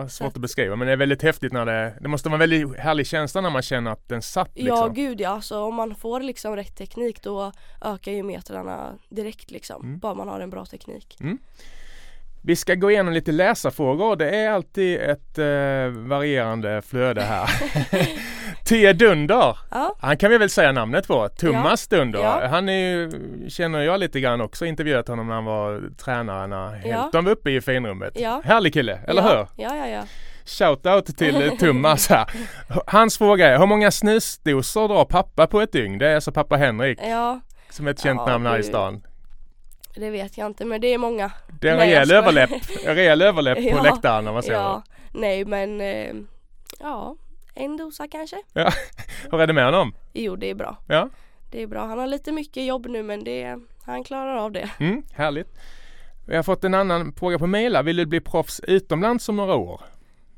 svårt 0.09 0.27
att- 0.29 0.37
att 0.37 0.43
beskriva 0.43 0.77
men 0.77 0.87
det 0.87 0.93
är 0.93 0.97
väldigt 0.97 1.23
häftigt 1.23 1.53
när 1.53 1.67
det, 1.67 1.95
det 2.01 2.09
måste 2.09 2.29
vara 2.29 2.35
en 2.45 2.51
väldigt 2.51 2.79
härlig 2.79 3.07
känsla 3.07 3.41
när 3.41 3.51
man 3.51 3.63
känner 3.63 3.91
att 3.91 4.09
den 4.09 4.23
satt 4.23 4.51
liksom. 4.55 4.77
Ja 4.77 4.89
gud 4.89 5.21
ja, 5.21 5.29
alltså 5.31 5.61
om 5.63 5.75
man 5.75 5.95
får 5.95 6.21
liksom 6.21 6.57
rätt 6.57 6.77
teknik 6.77 7.23
då 7.23 7.53
ökar 7.83 8.13
ju 8.13 8.23
metrarna 8.23 8.99
direkt 9.09 9.51
liksom. 9.51 9.83
Mm. 9.83 9.99
Bara 9.99 10.15
man 10.15 10.29
har 10.29 10.41
en 10.41 10.51
bra 10.51 10.65
teknik. 10.67 11.17
Vi 12.43 12.57
ska 12.57 12.75
gå 12.75 12.91
igenom 12.91 13.15
lite 13.15 13.33
läsarfrågor. 13.33 14.17
Det 14.17 14.31
är 14.31 14.51
alltid 14.51 15.01
ett 15.01 15.39
eh, 15.39 16.09
varierande 16.09 16.83
flöde 16.83 17.23
här. 17.23 17.51
T 18.65 18.93
Dunder, 18.93 19.59
Ja, 19.71 19.97
han 20.01 20.17
kan 20.17 20.31
vi 20.31 20.39
väl 20.39 20.51
säga 20.51 20.73
namnet 20.73 21.07
på. 21.09 21.29
Thomas 21.29 21.89
Dunder. 21.89 22.21
Ja. 22.21 22.47
Han 22.51 22.69
är 22.69 22.73
ju, 22.91 23.11
känner 23.49 23.81
jag 23.81 24.01
lite 24.01 24.21
grann 24.21 24.41
också, 24.41 24.67
intervjuat 24.67 25.09
honom 25.09 25.27
när 25.27 25.35
han 25.35 25.45
var 25.45 25.83
tränare 26.05 26.47
när 26.47 26.73
Helton 26.75 27.25
var 27.25 27.33
uppe 27.33 27.51
i 27.51 27.61
finrummet. 27.61 28.13
Ja. 28.21 28.43
Härlig 28.45 28.73
kille, 28.73 28.99
eller 29.07 29.23
ja, 29.23 29.29
hur? 29.29 29.65
Ja, 29.65 29.77
ja, 29.77 29.89
ja. 29.89 30.03
Shoutout 30.45 31.17
till 31.19 31.51
Thomas 31.61 32.09
här. 32.09 32.27
Hans 32.87 33.19
fråga 33.19 33.49
är, 33.49 33.59
hur 33.59 33.67
många 33.67 33.91
snusdosor 33.91 34.89
drar 34.89 35.05
pappa 35.05 35.47
på 35.47 35.61
ett 35.61 35.73
dygn? 35.73 35.99
Det 35.99 36.09
är 36.09 36.15
alltså 36.15 36.33
pappa 36.33 36.57
Henrik 36.57 36.99
Ja, 37.03 37.41
som 37.71 37.87
är 37.87 37.91
ett 37.91 38.01
känt 38.01 38.21
Ja, 38.21 38.27
namn 38.27 38.47
här 38.47 38.59
i 38.59 38.63
stan. 38.63 39.03
Det 39.99 40.11
vet 40.11 40.39
jag 40.39 40.47
inte 40.47 40.65
men 40.65 40.81
det 40.81 40.95
är 40.95 40.99
många. 40.99 41.33
Det 41.61 41.69
är 41.69 41.73
en 41.73 41.79
rejäl 41.79 42.13
överläpp, 42.13 42.51
en 42.87 42.95
rejäl 42.95 43.23
överläpp 43.23 43.57
på 43.59 43.63
Ja, 43.77 43.83
läktaren 43.83 44.27
om 44.29 44.35
man 44.35 44.43
säger 44.43 44.59
Ja, 44.59 44.83
nej 45.13 45.45
men 45.45 45.81
eh, 45.81 46.15
ja, 46.81 47.17
en 47.55 47.77
dosa 47.77 48.09
kanske. 48.09 48.37
det. 48.53 48.73
Hur 49.31 49.41
är 49.41 49.47
det 49.47 49.53
med 49.53 49.65
honom? 49.65 49.95
Jo, 50.13 50.37
det 50.37 50.51
är 50.51 50.55
bra. 50.55 50.77
Ja, 50.89 51.09
Det 51.51 51.63
är 51.63 51.67
bra. 51.67 51.87
Han 51.87 51.99
har 51.99 52.07
lite 52.07 52.33
mycket 52.33 52.65
jobb 52.65 52.87
nu 52.87 53.03
men 53.03 53.25
det, 53.25 53.59
han 53.87 54.05
klarar 54.05 54.37
av 54.37 54.53
det. 54.53 54.71
mm, 54.81 55.03
härligt. 55.13 55.59
Vi 56.27 56.37
har 56.37 56.43
fått 56.43 56.65
en 56.65 56.75
annan 56.75 57.13
fråga 57.13 57.39
på 57.39 57.47
mejla. 57.47 57.83
Vill 57.83 57.97
du 57.97 58.07
bli 58.07 58.21
proffs 58.21 58.61
utomlands 58.61 59.29
om 59.29 59.37
några 59.37 59.55
år? 59.55 59.81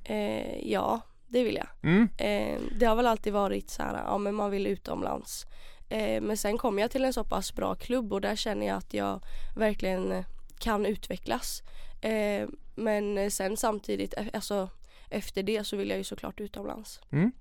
Eh, 0.05 0.71
ja, 0.73 1.01
det 1.29 1.45
vill 1.45 1.55
jag. 1.57 1.67
Mm, 1.83 2.09
Eh, 2.19 2.59
det 2.79 2.87
har 2.87 2.97
väl 2.97 3.07
alltid 3.07 3.33
varit 3.33 3.71
så 3.71 3.83
här, 3.83 4.03
ja 4.07 4.19
men 4.19 4.35
man 4.35 4.51
vill 4.51 4.67
utomlands. 4.67 5.47
Eh, 5.91 6.21
men 6.21 6.37
sen 6.37 6.59
kom 6.59 6.79
jag 6.79 6.91
till 6.91 7.05
en 7.05 7.13
så 7.13 7.25
pass 7.25 7.55
bra 7.55 7.75
klubb 7.75 8.13
och 8.13 8.21
där 8.21 8.37
känner 8.37 8.67
jag 8.67 8.77
att 8.77 8.95
jag 8.95 9.21
verkligen 9.57 10.13
eh, 10.13 10.25
kan 10.59 10.87
utvecklas. 10.87 11.63
Eh, 12.01 12.49
men 12.75 13.31
sen 13.31 13.57
samtidigt, 13.57 14.15
alltså 14.35 14.69
efter 15.09 15.43
det 15.43 15.65
så 15.65 15.77
vill 15.77 15.89
jag 15.89 15.99
ju 15.99 16.05
såklart 16.05 16.41
utomlands. 16.41 17.01
mm. 17.11 17.33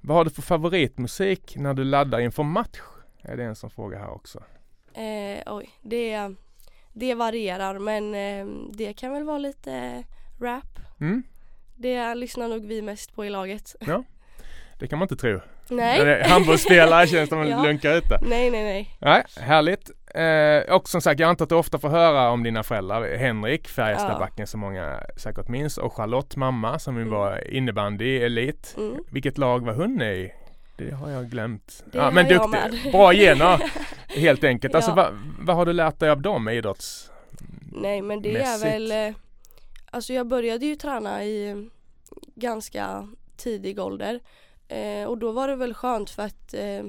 Vad 0.00 0.16
har 0.16 0.24
du 0.24 0.30
för 0.30 0.42
favoritmusik 0.42 1.56
när 1.56 1.74
du 1.74 1.84
laddar 1.84 2.20
inför 2.20 2.42
match? 2.42 2.80
Är 3.22 3.36
det 3.36 3.44
en 3.44 3.56
som 3.56 3.70
frågar 3.70 3.98
här 3.98 4.10
också. 4.10 4.42
Eh, 4.94 5.42
oj, 5.54 5.70
det, 5.82 6.34
det 6.92 7.14
varierar 7.14 7.78
men 7.78 8.14
eh, 8.14 8.46
det 8.72 8.92
kan 8.92 9.12
väl 9.12 9.24
vara 9.24 9.38
lite 9.38 10.04
rap. 10.40 10.78
Mm, 11.00 11.22
Det 11.76 12.14
lyssnar 12.14 12.48
nog 12.48 12.66
vi 12.66 12.82
mest 12.82 13.14
på 13.14 13.24
i 13.24 13.30
laget. 13.30 13.76
det 14.78 14.88
kan 14.88 14.98
man 14.98 15.04
inte 15.06 15.16
tro. 15.16 15.40
Nej. 15.68 16.22
Handbollsspelare 16.22 17.06
känns 17.06 17.28
som 17.28 17.48
Ja. 17.48 17.56
att 17.58 17.64
lunkar 17.66 17.92
ute. 17.96 18.18
Nej, 18.22 18.50
nej, 18.50 18.62
nej. 18.64 18.96
Nej, 19.00 19.22
härligt. 19.40 19.90
Eh, 20.14 20.74
och 20.74 20.88
som 20.88 21.00
sagt, 21.00 21.20
jag 21.20 21.28
antar 21.28 21.44
att 21.44 21.48
du 21.48 21.54
ofta 21.54 21.78
får 21.78 21.88
höra 21.88 22.30
om 22.30 22.42
dina 22.42 22.62
föräldrar. 22.62 23.16
Henrik, 23.16 23.68
Färjestadbacken 23.68 24.46
som 24.46 24.60
många 24.60 25.00
säkert 25.16 25.48
minns 25.48 25.78
och 25.78 25.92
Charlotte 25.96 26.36
mamma 26.36 26.78
som 26.78 26.96
Mm. 26.96 27.10
var 27.10 27.52
innebandy-elit. 27.54 28.74
Mm. 28.76 28.94
Vilket 29.10 29.38
lag 29.38 29.64
var 29.66 29.72
hon 29.74 30.02
i? 30.02 30.32
Det 30.76 30.90
har 30.90 31.10
jag 31.10 31.30
glömt. 31.30 31.84
Det 31.92 31.98
har 31.98 32.12
jag 32.20 32.50
med. 32.50 32.78
Bra 32.92 33.12
gener 33.12 33.62
helt 34.08 34.44
enkelt. 34.44 34.74
Alltså 34.74 34.90
Ja. 34.90 34.94
vad, 34.94 35.06
vad 35.40 35.56
har 35.56 35.66
du 35.66 35.72
lärt 35.72 35.98
dig 36.00 36.10
av 36.10 36.20
dem 36.22 36.48
idrotts? 36.48 37.10
Nej 37.72 38.02
men 38.02 38.22
det 38.22 38.32
mässigt? 38.32 38.64
är 38.66 38.70
väl 38.70 38.92
eh, 38.92 39.14
Alltså 39.90 40.12
jag 40.12 40.26
började 40.26 40.66
ju 40.66 40.76
träna 40.76 41.24
i 41.24 41.68
ganska 42.34 43.08
tidig 43.36 43.78
ålder 43.80 44.20
eh, 44.68 45.08
och 45.08 45.18
då 45.18 45.32
var 45.32 45.48
det 45.48 45.56
väl 45.56 45.74
skönt 45.74 46.10
för 46.10 46.22
att 46.22 46.54
eh, 46.54 46.84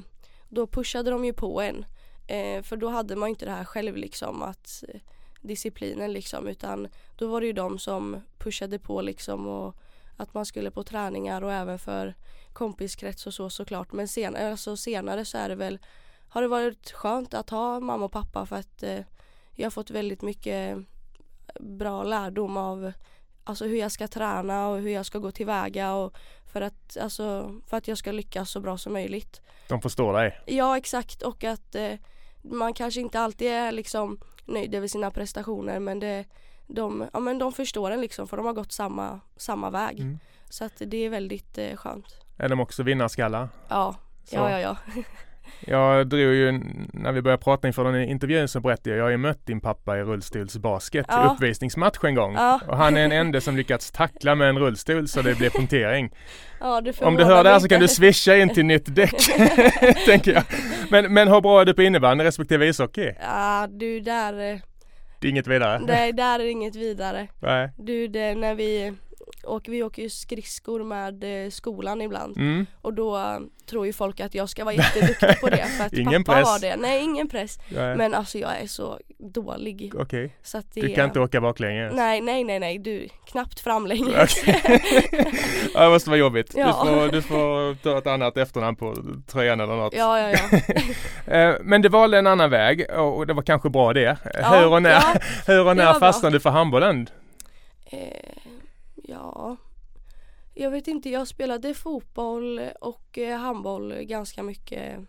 då 0.50 0.68
pushade 0.68 1.12
de 1.12 1.26
ju 1.26 1.34
på 1.34 1.62
en. 1.62 1.86
Eh, 2.28 2.64
för 2.64 2.78
då 2.78 2.90
hade 2.90 3.16
man 3.16 3.30
inte 3.30 3.46
det 3.46 3.52
här 3.52 3.66
själv 3.66 3.98
liksom 3.98 4.42
att 4.42 4.84
eh, 4.88 5.00
disciplinen 5.42 6.14
liksom 6.14 6.48
utan 6.48 6.88
då 7.18 7.28
var 7.28 7.42
det 7.42 7.48
ju 7.48 7.54
de 7.54 7.80
som 7.80 8.22
pushade 8.38 8.80
på 8.80 9.02
liksom 9.02 9.48
och 9.48 9.76
att 10.18 10.34
man 10.34 10.46
skulle 10.46 10.72
på 10.72 10.84
träningar 10.84 11.42
och 11.42 11.54
även 11.54 11.80
för 11.80 12.16
kompiskrets 12.54 13.28
och 13.28 13.34
så 13.34 13.50
såklart 13.50 13.94
men 13.94 14.08
senare, 14.08 14.52
alltså 14.52 14.78
senare 14.78 15.26
så 15.26 15.38
är 15.38 15.50
det 15.50 15.56
väl 15.56 15.80
har 16.30 16.42
det 16.42 16.48
varit 16.48 16.92
skönt 16.92 17.34
att 17.34 17.50
ha 17.50 17.80
mamma 17.80 18.06
och 18.06 18.12
pappa 18.12 18.46
för 18.46 18.56
att 18.56 18.84
eh, 18.84 19.00
jag 19.56 19.66
har 19.66 19.72
fått 19.72 19.90
väldigt 19.90 20.22
mycket 20.22 20.78
bra 21.60 22.04
lärdom 22.04 22.58
av 22.58 22.92
alltså 23.50 23.66
hur 23.66 23.78
jag 23.78 23.92
ska 23.92 24.08
träna 24.08 24.68
och 24.68 24.78
hur 24.78 24.90
jag 24.92 25.06
ska 25.06 25.20
gå 25.20 25.32
tillväga 25.32 25.94
och 25.94 26.18
för 26.46 26.62
att, 26.62 26.98
alltså, 27.02 27.56
för 27.68 27.78
att 27.78 27.88
jag 27.88 27.98
ska 27.98 28.12
lyckas 28.12 28.50
så 28.50 28.60
bra 28.60 28.78
som 28.78 28.94
möjligt. 28.94 29.42
De 29.68 29.82
förstår 29.82 30.14
dig. 30.14 30.40
Ja 30.46 30.78
exakt 30.78 31.22
och 31.22 31.44
att 31.44 31.76
eh, 31.76 31.94
man 32.42 32.74
kanske 32.74 33.02
inte 33.02 33.20
alltid 33.20 33.48
är 33.48 33.72
liksom 33.72 34.20
nöjd 34.46 34.76
över 34.76 34.88
sina 34.88 35.12
prestationer 35.12 35.80
men 35.80 36.00
det, 36.00 36.26
de, 36.68 37.10
ja, 37.14 37.20
men 37.20 37.38
de 37.40 37.54
förstår 37.54 37.92
en 37.92 38.02
liksom 38.02 38.28
för 38.28 38.38
de 38.38 38.46
har 38.46 38.54
gått 38.54 38.72
samma, 38.72 39.20
samma 39.38 39.70
väg. 39.70 40.00
Mm. 40.00 40.20
Så 40.50 40.66
att 40.66 40.74
det 40.78 40.98
är 40.98 41.10
väldigt 41.10 41.58
eh, 41.58 41.76
skönt. 41.76 42.06
Är 42.38 42.50
de 42.50 42.60
också 42.60 42.84
vinnarskallar? 42.84 43.50
Ja, 43.68 43.96
Så. 44.24 44.36
ja, 44.36 44.52
ja, 44.52 44.60
ja. 44.60 44.78
Jag 45.60 46.08
drog 46.08 46.22
ju, 46.22 46.52
när 46.94 47.12
vi 47.12 47.22
började 47.22 47.44
prata 47.44 47.68
inför 47.68 47.84
den 47.84 48.04
intervjun 48.04 48.48
så 48.48 48.60
berättade 48.60 48.90
jag, 48.90 48.98
jag 49.00 49.04
har 49.04 49.10
ju 49.12 49.18
mött 49.18 49.46
din 49.46 49.62
pappa 49.62 49.98
i 49.98 50.02
rullstolsbasket 50.02 51.06
i 51.06 51.10
Ja. 51.10 51.34
uppvisningsmatch 51.36 51.98
en 52.04 52.16
gång. 52.16 52.34
Ja. 52.34 52.60
Och 52.68 52.78
han 52.78 52.98
är 52.98 53.02
den 53.02 53.12
enda 53.12 53.42
som 53.42 53.58
lyckats 53.58 53.92
tackla 53.92 54.36
med 54.36 54.50
en 54.50 54.60
rullstol 54.60 55.08
så 55.08 55.22
det 55.22 55.38
blev 55.38 55.50
punktering. 55.50 56.10
ja 56.60 56.82
det 56.82 57.02
Om 57.02 57.16
du 57.16 57.24
hör 57.24 57.44
det 57.44 57.50
här 57.50 57.60
så 57.60 57.68
kan 57.68 57.80
du 57.82 57.88
swisha 57.88 58.36
in 58.38 58.50
till 58.54 58.66
nytt 58.66 58.96
däck, 58.96 59.16
tänker 60.06 60.34
jag. 60.34 60.44
Men, 60.92 61.14
men 61.14 61.28
hur 61.28 61.42
bra 61.42 61.62
är 61.62 61.66
du 61.66 61.74
på 61.74 61.82
innebandy 61.84 62.24
respektive 62.24 62.66
ishockey? 62.68 63.14
Ja, 63.22 63.68
du 63.70 64.00
där, 64.00 64.34
eh, 64.54 64.60
Det 65.20 65.28
är 65.28 65.32
inget 65.32 65.48
vidare? 65.48 65.80
nej, 65.88 66.14
där 66.14 66.40
är 66.40 66.52
inget 66.52 66.76
vidare. 66.76 67.28
Nej. 67.40 67.72
Du, 67.78 68.08
det, 68.08 68.36
när 68.36 68.56
vi 68.56 68.94
åker, 69.44 69.72
vi 69.72 69.84
åker 69.84 70.02
ju 70.02 70.10
skridskor 70.10 70.84
med 70.84 71.44
eh, 71.46 71.50
skolan 71.50 72.02
ibland 72.02 72.38
Mm. 72.38 72.66
och 72.82 72.94
då 72.94 73.18
eh, 73.18 73.40
tror 73.66 73.86
ju 73.86 73.94
folk 73.94 74.20
att 74.20 74.36
jag 74.36 74.50
ska 74.50 74.64
vara 74.66 74.76
jätteduktig 74.76 75.40
på 75.42 75.50
det 75.50 75.66
för 75.78 75.84
att 75.86 75.94
Ingen 75.98 76.24
pappa 76.24 76.38
press. 76.40 76.48
har 76.50 76.60
det. 76.60 76.76
Nej, 76.76 77.04
ingen 77.04 77.30
press. 77.30 77.60
Nej. 77.70 77.96
Men 77.98 78.14
alltså 78.14 78.38
jag 78.38 78.60
är 78.62 78.68
så 78.68 79.00
dålig. 79.20 79.92
Okej, 79.96 80.36
Så 80.44 80.58
att 80.58 80.74
det 80.74 80.82
du 80.82 80.94
kan 80.96 81.06
inte 81.06 81.20
åka 81.20 81.42
baklänges? 81.42 81.94
Nej, 81.96 82.22
nej, 82.22 82.44
nej, 82.44 82.60
nej, 82.60 82.78
du, 82.80 83.08
knappt 83.28 83.60
framlänges. 83.60 84.38
Okej. 84.44 84.62
ja, 85.74 85.84
det 85.84 85.90
måste 85.90 86.10
vara 86.10 86.20
jobbigt. 86.20 86.54
Ja. 86.58 86.66
Du, 86.68 86.74
får, 86.74 87.12
du 87.12 87.22
får 87.22 87.76
ta 87.76 87.98
ett 87.98 88.08
annat 88.08 88.38
efternamn 88.38 88.76
på 88.78 88.96
tröjan 89.28 89.60
eller 89.60 89.76
något. 89.76 89.94
ja, 89.96 90.20
ja, 90.20 90.38
ja. 90.52 90.60
Eh, 91.34 91.56
Men 91.62 91.82
du 91.82 91.90
valde 91.90 92.18
en 92.18 92.28
annan 92.28 92.50
väg 92.50 92.86
och 92.98 93.28
det 93.28 93.34
var 93.34 93.44
kanske 93.44 93.70
bra 93.70 93.94
det. 93.94 94.18
Ja, 94.34 94.48
hur 94.60 94.68
och 94.74 94.82
när, 94.82 94.90
ja, 94.92 95.14
hur 95.48 95.68
och 95.68 95.78
när 95.78 95.94
fastnade 95.94 96.36
du 96.36 96.40
för 96.40 96.50
handbollen? 96.50 97.10
Eh, 97.92 98.00
ja, 99.08 99.58
jag 100.54 100.72
vet 100.72 100.88
inte, 100.88 101.10
jag 101.10 101.28
spelade 101.28 101.74
fotboll 101.74 102.62
och 102.82 103.18
eh, 103.18 103.38
handboll 103.38 103.94
ganska 103.94 104.44
mycket 104.44 105.00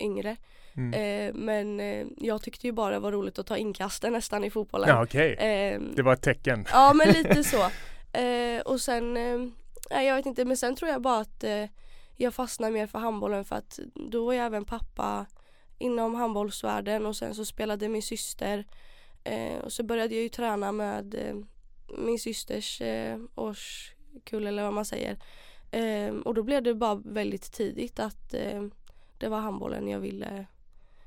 yngre. 0.00 0.36
Mm. 0.76 0.92
Eh, 0.94 1.34
men 1.34 1.80
eh, 1.80 2.06
jag 2.16 2.42
tyckte 2.42 2.66
ju 2.66 2.72
bara 2.72 2.94
det 2.94 2.98
var 3.00 3.12
roligt 3.12 3.38
att 3.38 3.46
ta 3.46 3.56
inkasten 3.56 4.12
nästan 4.12 4.44
i 4.44 4.50
fotbollen. 4.50 4.88
Ja, 4.88 5.02
okej. 5.02 5.32
Eh, 5.34 5.80
Det 5.96 6.02
var 6.02 6.12
ett 6.12 6.22
tecken. 6.22 6.66
ja 6.72 6.92
men 6.94 7.08
lite 7.12 7.44
så. 7.44 7.70
Eh, 8.18 8.60
och 8.60 8.80
sen, 8.80 9.16
eh, 9.16 10.02
jag 10.02 10.16
vet 10.16 10.26
inte, 10.26 10.44
men 10.44 10.56
sen 10.56 10.76
tror 10.76 10.90
jag 10.90 11.02
bara 11.02 11.18
att 11.20 11.44
jag 12.16 12.34
fastnade 12.34 12.72
mer 12.72 12.86
för 12.86 12.98
handbollen 12.98 13.44
för 13.44 13.56
att 13.56 13.78
då 13.94 14.26
var 14.26 14.32
jag 14.32 14.46
även 14.46 14.64
pappa 14.64 15.26
inom 15.78 16.14
handbollsvärlden 16.14 17.06
och 17.06 17.16
sen 17.16 17.34
så 17.34 17.44
spelade 17.44 17.88
min 17.88 18.02
syster 18.02 18.66
och 19.62 19.72
så 19.72 19.82
började 19.82 20.14
jag 20.14 20.22
ju 20.22 20.28
träna 20.28 20.72
med 20.72 21.14
min 21.98 22.18
systers 22.18 22.80
eh, 22.80 23.18
årskull 23.34 24.46
eller 24.46 24.62
vad 24.62 24.72
man 24.72 24.84
säger. 24.84 25.16
Eh, 25.70 26.14
och 26.24 26.34
då 26.34 26.42
blev 26.42 26.62
det 26.62 26.74
bara 26.74 26.94
väldigt 26.94 27.52
tidigt 27.52 28.00
att 28.00 28.34
eh, 28.34 28.62
det 29.18 29.28
var 29.28 29.40
handbollen 29.40 29.88
jag 29.88 30.00
ville. 30.00 30.46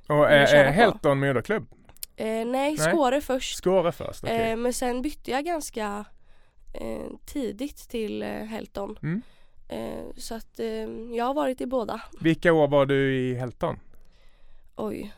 Och 0.08 0.16
vill 0.16 0.24
är, 0.24 0.56
är. 0.56 0.72
Helton 0.72 1.20
moderklubb? 1.20 1.68
Eh, 2.16 2.26
nej, 2.26 2.46
Nej. 2.46 2.78
Skåre 2.78 3.22
först. 3.22 3.58
Skåre 3.58 3.92
först? 3.92 4.24
okej. 4.24 4.52
Eh, 4.52 4.58
men 4.58 4.74
sen 4.74 5.02
bytte 5.02 5.32
jag 5.32 5.46
ganska 5.46 6.06
eh, 6.74 7.12
tidigt 7.26 7.90
till 7.90 8.24
eh, 8.24 8.30
Helton. 8.30 8.98
Mm. 9.02 9.22
Eh, 9.70 10.16
så 10.18 10.36
att 10.36 10.60
eh, 10.60 10.68
jag 11.16 11.26
har 11.26 11.34
varit 11.34 11.62
i 11.62 11.66
båda. 11.66 12.02
Vilka 12.20 12.54
år 12.54 12.68
var 12.68 12.86
du 12.86 13.16
i 13.16 13.34
Helton? 13.34 13.80
Oj. 14.76 15.14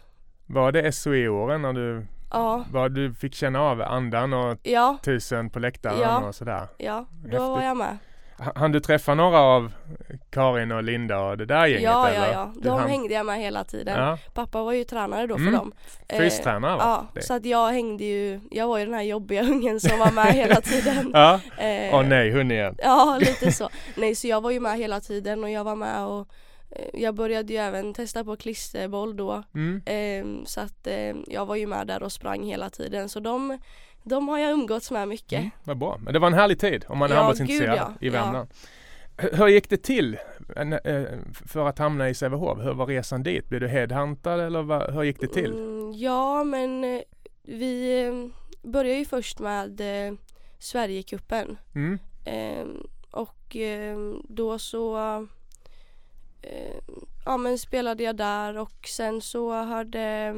Var 0.46 0.72
det 0.72 0.92
SOE-åren 0.92 1.62
när 1.62 1.74
du, 1.74 2.06
Ja, 2.34 2.66
var 2.72 2.90
du 2.90 3.14
fick 3.14 3.36
känna 3.36 3.62
av 3.62 3.82
andan 3.82 4.34
och 4.34 4.58
ja, 4.64 4.98
tusen 5.04 5.50
på 5.50 5.60
läktaren 5.60 6.00
Ja. 6.02 6.20
och 6.20 6.36
sådär? 6.36 6.68
ja. 6.78 7.06
Då 7.12 7.22
Häftigt. 7.28 7.40
var 7.40 7.62
jag 7.64 7.78
med. 7.78 7.98
H- 8.40 8.52
hann 8.56 8.72
du 8.72 8.80
träffa 8.80 9.16
några 9.16 9.40
av 9.40 9.72
Karin 10.32 10.72
och 10.72 10.84
Linda 10.84 11.20
och 11.20 11.38
det 11.38 11.46
där 11.46 11.66
gänget 11.66 11.84
Ja, 11.84 12.08
eller? 12.08 12.28
ja, 12.28 12.34
ja. 12.34 12.52
De 12.62 12.70
hann- 12.70 12.88
hängde 12.88 13.14
jag 13.14 13.26
med 13.26 13.40
hela 13.40 13.64
tiden. 13.64 14.00
Ja, 14.04 14.18
Pappa 14.34 14.64
var 14.64 14.74
ju 14.74 14.84
tränare 14.84 15.28
då 15.28 15.36
för 15.36 15.42
Mm. 15.42 15.54
dem. 15.54 15.74
Eh, 16.08 16.18
fystränare 16.20 16.76
va? 16.78 16.84
Ja, 16.86 17.06
Det. 17.14 17.22
så 17.22 17.34
att 17.34 17.46
jag 17.46 17.68
hängde 17.72 18.04
ju, 18.04 18.40
jag 18.52 18.68
var 18.68 18.78
ju 18.78 18.86
den 18.86 18.94
här 18.94 19.02
jobbiga 19.02 19.42
ungen 19.52 19.80
som 19.80 20.00
var 20.00 20.12
med 20.12 20.26
hela 20.34 20.56
tiden. 20.62 21.12
Ja, 21.14 21.40
Eh, 21.58 21.96
åh 21.96 22.04
nej, 22.04 22.32
hon 22.32 22.52
igen. 22.52 22.76
Ja, 22.84 23.18
lite 23.20 23.52
så. 23.52 23.70
Nej, 23.96 24.16
så 24.16 24.28
jag 24.28 24.42
var 24.42 24.52
ju 24.52 24.60
med 24.60 24.78
hela 24.78 25.00
tiden 25.00 25.44
och 25.44 25.50
jag 25.50 25.64
var 25.64 25.76
med 25.76 26.04
och 26.06 26.20
eh, 26.20 26.26
jag 26.94 27.16
började 27.16 27.54
ju 27.54 27.60
även 27.60 27.94
testa 27.94 28.24
på 28.24 28.36
klisterboll 28.36 29.18
då. 29.18 29.44
Mm. 29.56 29.82
Ehm, 29.86 30.46
så 30.46 30.62
att 30.62 30.88
eh, 30.88 31.16
jag 31.28 31.46
var 31.46 31.56
ju 31.56 31.68
med 31.68 31.88
där 31.88 32.04
och 32.04 32.12
sprang 32.12 32.44
hela 32.44 32.70
tiden 32.70 33.10
så 33.10 33.20
de, 33.20 33.58
de 34.04 34.28
har 34.28 34.40
jag 34.40 34.52
umgåtts 34.52 34.92
med 34.92 35.08
mycket. 35.08 35.40
Mm, 35.40 35.52
vad 35.64 35.78
bra. 35.78 35.98
Men 36.04 36.14
det 36.14 36.20
var 36.20 36.28
en 36.28 36.34
härlig 36.34 36.60
tid 36.60 36.86
om 36.88 36.98
man 36.98 37.12
är 37.12 37.16
Ja, 37.16 37.20
handbollsintresserad 37.22 37.78
ja. 37.78 37.94
i 38.02 38.10
Värmland. 38.10 38.50
Hur- 39.18 39.32
Hur 39.38 39.48
gick 39.48 39.70
det 39.70 39.78
till 39.84 40.18
eh, 40.56 40.72
eh, 40.74 41.06
för 41.46 41.68
att 41.68 41.80
hamna 41.80 42.10
i 42.10 42.14
Sävehof? 42.14 42.60
Hur 42.60 42.74
var 42.74 42.86
resan 42.86 43.24
dit? 43.24 43.50
Blev 43.50 43.62
du 43.62 43.68
headhuntad 43.68 44.40
eller 44.40 44.62
vad, 44.62 44.94
hur 44.94 45.04
gick 45.04 45.20
det 45.20 45.28
till? 45.28 45.52
Mm, 45.52 45.92
ja 45.94 46.44
men 46.44 46.84
eh, 46.84 47.02
vi 47.44 48.04
eh, 48.08 48.14
började 48.70 49.00
ju 49.00 49.06
först 49.06 49.40
med 49.40 49.82
eh, 50.08 50.14
Sverigecupen 50.60 51.58
Mm. 51.76 52.00
Ehm, 52.26 52.88
och 53.12 53.56
ehm, 53.56 54.22
då 54.30 54.60
så 54.60 54.98
eh, 54.98 55.22
ja 57.26 57.38
men 57.38 57.58
spelade 57.58 58.04
jag 58.04 58.16
där 58.16 58.58
och 58.58 58.88
sen 58.88 59.22
så 59.22 59.54
hörde 59.54 60.36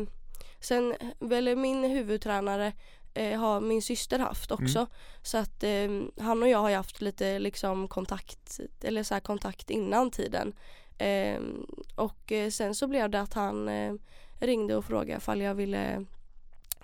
sen 0.60 0.94
väl 1.20 1.56
min 1.56 1.84
huvudtränare 1.84 2.74
eh, 3.14 3.40
har 3.40 3.62
min 3.62 3.82
syster 3.82 4.20
haft 4.20 4.52
också. 4.52 4.80
Mm. 4.80 4.90
så 5.22 5.38
att 5.38 5.64
eh, 5.64 6.24
han 6.26 6.44
och 6.44 6.50
jag 6.50 6.58
har 6.58 6.70
ju 6.70 6.76
haft 6.76 7.02
lite 7.02 7.40
liksom 7.40 7.88
kontakt 7.88 8.60
eller 8.82 9.04
så 9.04 9.20
kontakt 9.20 9.70
innan 9.70 10.12
tiden. 10.12 10.54
Ehm, 10.98 11.66
och 11.96 12.32
eh, 12.32 12.50
sen 12.50 12.76
så 12.76 12.88
blev 12.88 13.10
det 13.10 13.22
att 13.22 13.34
han 13.34 13.70
eh, 13.70 13.94
ringde 14.40 14.76
och 14.76 14.86
frågade 14.86 15.18
ifall 15.18 15.42
jag 15.42 15.56
ville 15.56 16.06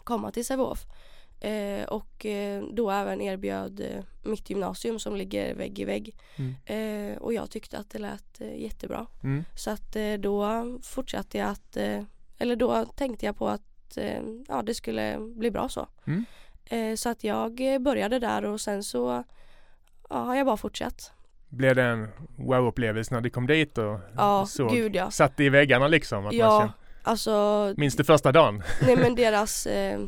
komma 0.03 0.31
till 0.31 0.45
Sävehof 0.45 0.85
Eh, 1.43 1.83
och 1.83 2.25
eh, 2.25 2.63
då 2.73 2.91
även 2.91 3.21
erbjöd 3.21 3.79
eh, 3.79 4.03
mitt 4.23 4.49
gymnasium 4.49 4.99
som 4.99 5.15
ligger 5.15 5.55
vägg 5.55 5.79
i 5.79 5.85
vägg. 5.85 6.15
Mm. 6.35 6.55
Eh, 6.65 7.17
och 7.17 7.33
jag 7.33 7.49
tyckte 7.49 7.77
att 7.77 7.89
det 7.89 7.99
lät 7.99 8.41
eh, 8.41 8.61
jättebra. 8.61 9.07
Mm. 9.23 9.43
Så 9.55 9.71
att 9.71 9.95
då 10.19 10.65
fortsatte 10.83 11.37
jag 11.37 11.49
att, 11.49 11.77
eller 12.37 12.55
då 12.55 12.85
tänkte 12.85 13.25
jag 13.25 13.37
på 13.37 13.47
att 13.47 13.97
ja, 14.47 14.61
det 14.61 14.73
skulle 14.73 15.17
bli 15.19 15.51
bra 15.51 15.69
så. 15.69 15.87
Mm. 16.07 16.25
Så 16.97 17.09
att 17.09 17.23
jag 17.23 17.55
började 17.81 18.19
där 18.19 18.45
och 18.45 18.61
sen 18.61 18.83
så 18.83 19.23
ja, 20.09 20.15
har 20.15 20.35
jag 20.35 20.45
bara 20.45 20.57
fortsatt. 20.57 21.11
Blev 21.49 21.75
det 21.75 21.83
en 21.83 22.07
wow-upplevelse 22.35 23.13
när 23.13 23.21
du 23.21 23.29
kom 23.29 23.47
dit 23.47 23.77
och 23.77 23.99
Ja, 24.17 24.45
såg? 24.45 24.71
gud 24.71 24.95
ja. 24.95 25.11
Satt 25.11 25.39
i 25.39 25.49
väggarna 25.49 25.87
liksom? 25.87 26.17
Att 26.17 26.23
man 26.23 26.35
Ja, 26.35 26.59
kände, 26.59 26.73
alltså 27.03 27.73
minns 27.77 27.95
du 27.95 28.03
första 28.03 28.31
dagen? 28.31 28.63
nej 28.85 28.95
men 28.97 29.15
deras, 29.25 29.65
eh, 29.65 29.99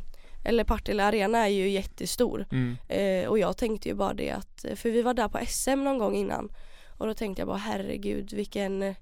eller 0.43 0.63
Partille 0.63 1.03
Arena 1.03 1.37
är 1.37 1.51
ju 1.51 1.69
jättestor. 1.69 2.45
Mm. 2.51 2.77
Eh, 2.87 3.29
och 3.29 3.39
jag 3.39 3.57
tänkte 3.57 3.89
ju 3.89 3.95
bara 3.95 4.13
det 4.13 4.31
att, 4.31 4.65
för 4.75 4.89
vi 4.89 5.01
var 5.01 5.13
där 5.13 5.27
på 5.27 5.39
SM 5.47 5.83
någon 5.83 5.97
gång 5.97 6.15
innan 6.15 6.49
och 6.97 7.07
då 7.07 7.13
tänkte 7.13 7.41
jag 7.41 7.47
bara 7.47 7.57
herregud 7.57 8.33
vilken, 8.33 8.95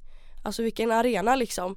alltså 0.44 0.64
vilken 0.64 0.92
arena 0.92 1.36
liksom. 1.36 1.76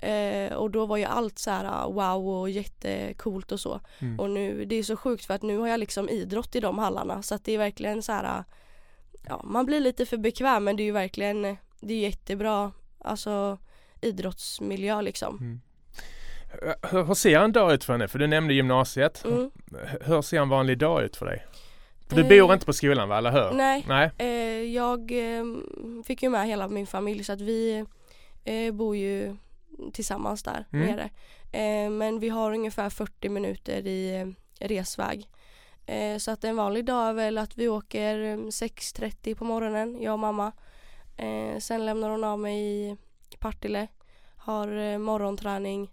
Eh, 0.00 0.52
och 0.52 0.70
då 0.70 0.86
var 0.86 0.96
ju 0.96 1.04
allt 1.04 1.38
så 1.38 1.50
här 1.50 1.92
wow 1.92 2.28
och 2.28 2.50
jättecoolt 2.50 3.52
och 3.52 3.60
så. 3.60 3.80
Mm. 3.98 4.20
Och 4.20 4.30
nu, 4.30 4.64
det 4.64 4.76
är 4.76 4.82
så 4.82 4.96
sjukt 4.96 5.24
för 5.24 5.34
att 5.34 5.42
nu 5.42 5.58
har 5.58 5.68
jag 5.68 5.80
liksom 5.80 6.08
idrott 6.08 6.54
i 6.54 6.60
de 6.60 6.78
hallarna 6.78 7.22
så 7.22 7.34
att 7.34 7.44
det 7.44 7.52
är 7.52 7.58
verkligen 7.58 8.02
så 8.02 8.12
här, 8.12 8.44
ja 9.28 9.40
man 9.44 9.66
blir 9.66 9.80
lite 9.80 10.06
för 10.06 10.16
bekväm 10.16 10.64
men 10.64 10.76
det 10.76 10.82
är 10.82 10.84
ju 10.84 10.92
verkligen, 10.92 11.56
det 11.80 11.94
är 11.94 12.00
jättebra, 12.00 12.72
alltså 12.98 13.58
idrottsmiljö 14.00 15.02
liksom. 15.02 15.38
Mm. 15.38 15.60
Hur, 16.90 17.04
hur 17.04 17.14
ser 17.14 17.38
en 17.40 17.52
dag 17.52 17.72
ut 17.72 17.84
för 17.84 17.92
henne? 17.92 18.08
För 18.08 18.18
du 18.18 18.26
nämnde 18.26 18.54
gymnasiet. 18.54 19.24
Mm. 19.24 19.50
Hur 20.00 20.22
ser 20.22 20.40
en 20.40 20.48
vanlig 20.48 20.78
dag 20.78 21.02
ut 21.02 21.16
för 21.16 21.26
dig? 21.26 21.46
För 22.08 22.16
du 22.16 22.22
Eh, 22.22 22.28
bor 22.46 22.52
inte 22.54 22.66
på 22.66 22.72
skolan 22.72 23.08
va, 23.08 23.18
eller 23.18 23.32
hur? 23.32 23.56
Nej, 23.56 23.84
Nej. 23.88 24.10
Eh, 24.18 24.62
jag 24.74 25.00
eh, 25.12 25.44
fick 26.06 26.22
ju 26.22 26.28
med 26.28 26.46
hela 26.46 26.68
min 26.68 26.86
familj 26.86 27.24
så 27.24 27.32
att 27.32 27.40
vi 27.40 27.84
eh, 28.44 28.72
bor 28.72 28.96
ju 28.96 29.36
tillsammans 29.92 30.42
där 30.42 30.66
Mm. 30.72 30.86
nere. 30.86 31.10
Eh, 31.52 31.90
men 31.90 32.18
vi 32.20 32.28
har 32.28 32.52
ungefär 32.52 32.90
40 32.90 33.28
minuter 33.28 33.86
i 33.86 34.20
eh, 34.20 34.66
resväg. 34.68 35.28
Eh, 35.86 36.18
så 36.18 36.30
att 36.30 36.44
en 36.44 36.56
vanlig 36.56 36.84
dag 36.84 37.08
är 37.08 37.12
väl 37.12 37.38
att 37.38 37.56
vi 37.58 37.68
åker 37.68 38.18
eh, 38.18 38.36
6.30 38.36 39.34
på 39.34 39.44
morgonen, 39.44 40.02
jag 40.02 40.12
och 40.12 40.18
mamma. 40.18 40.52
Sen 41.58 41.86
lämnar 41.86 42.10
hon 42.10 42.24
av 42.24 42.38
mig 42.38 42.60
i 42.90 42.96
Partille, 43.38 43.86
har 44.36 44.98
morgonträning 44.98 45.90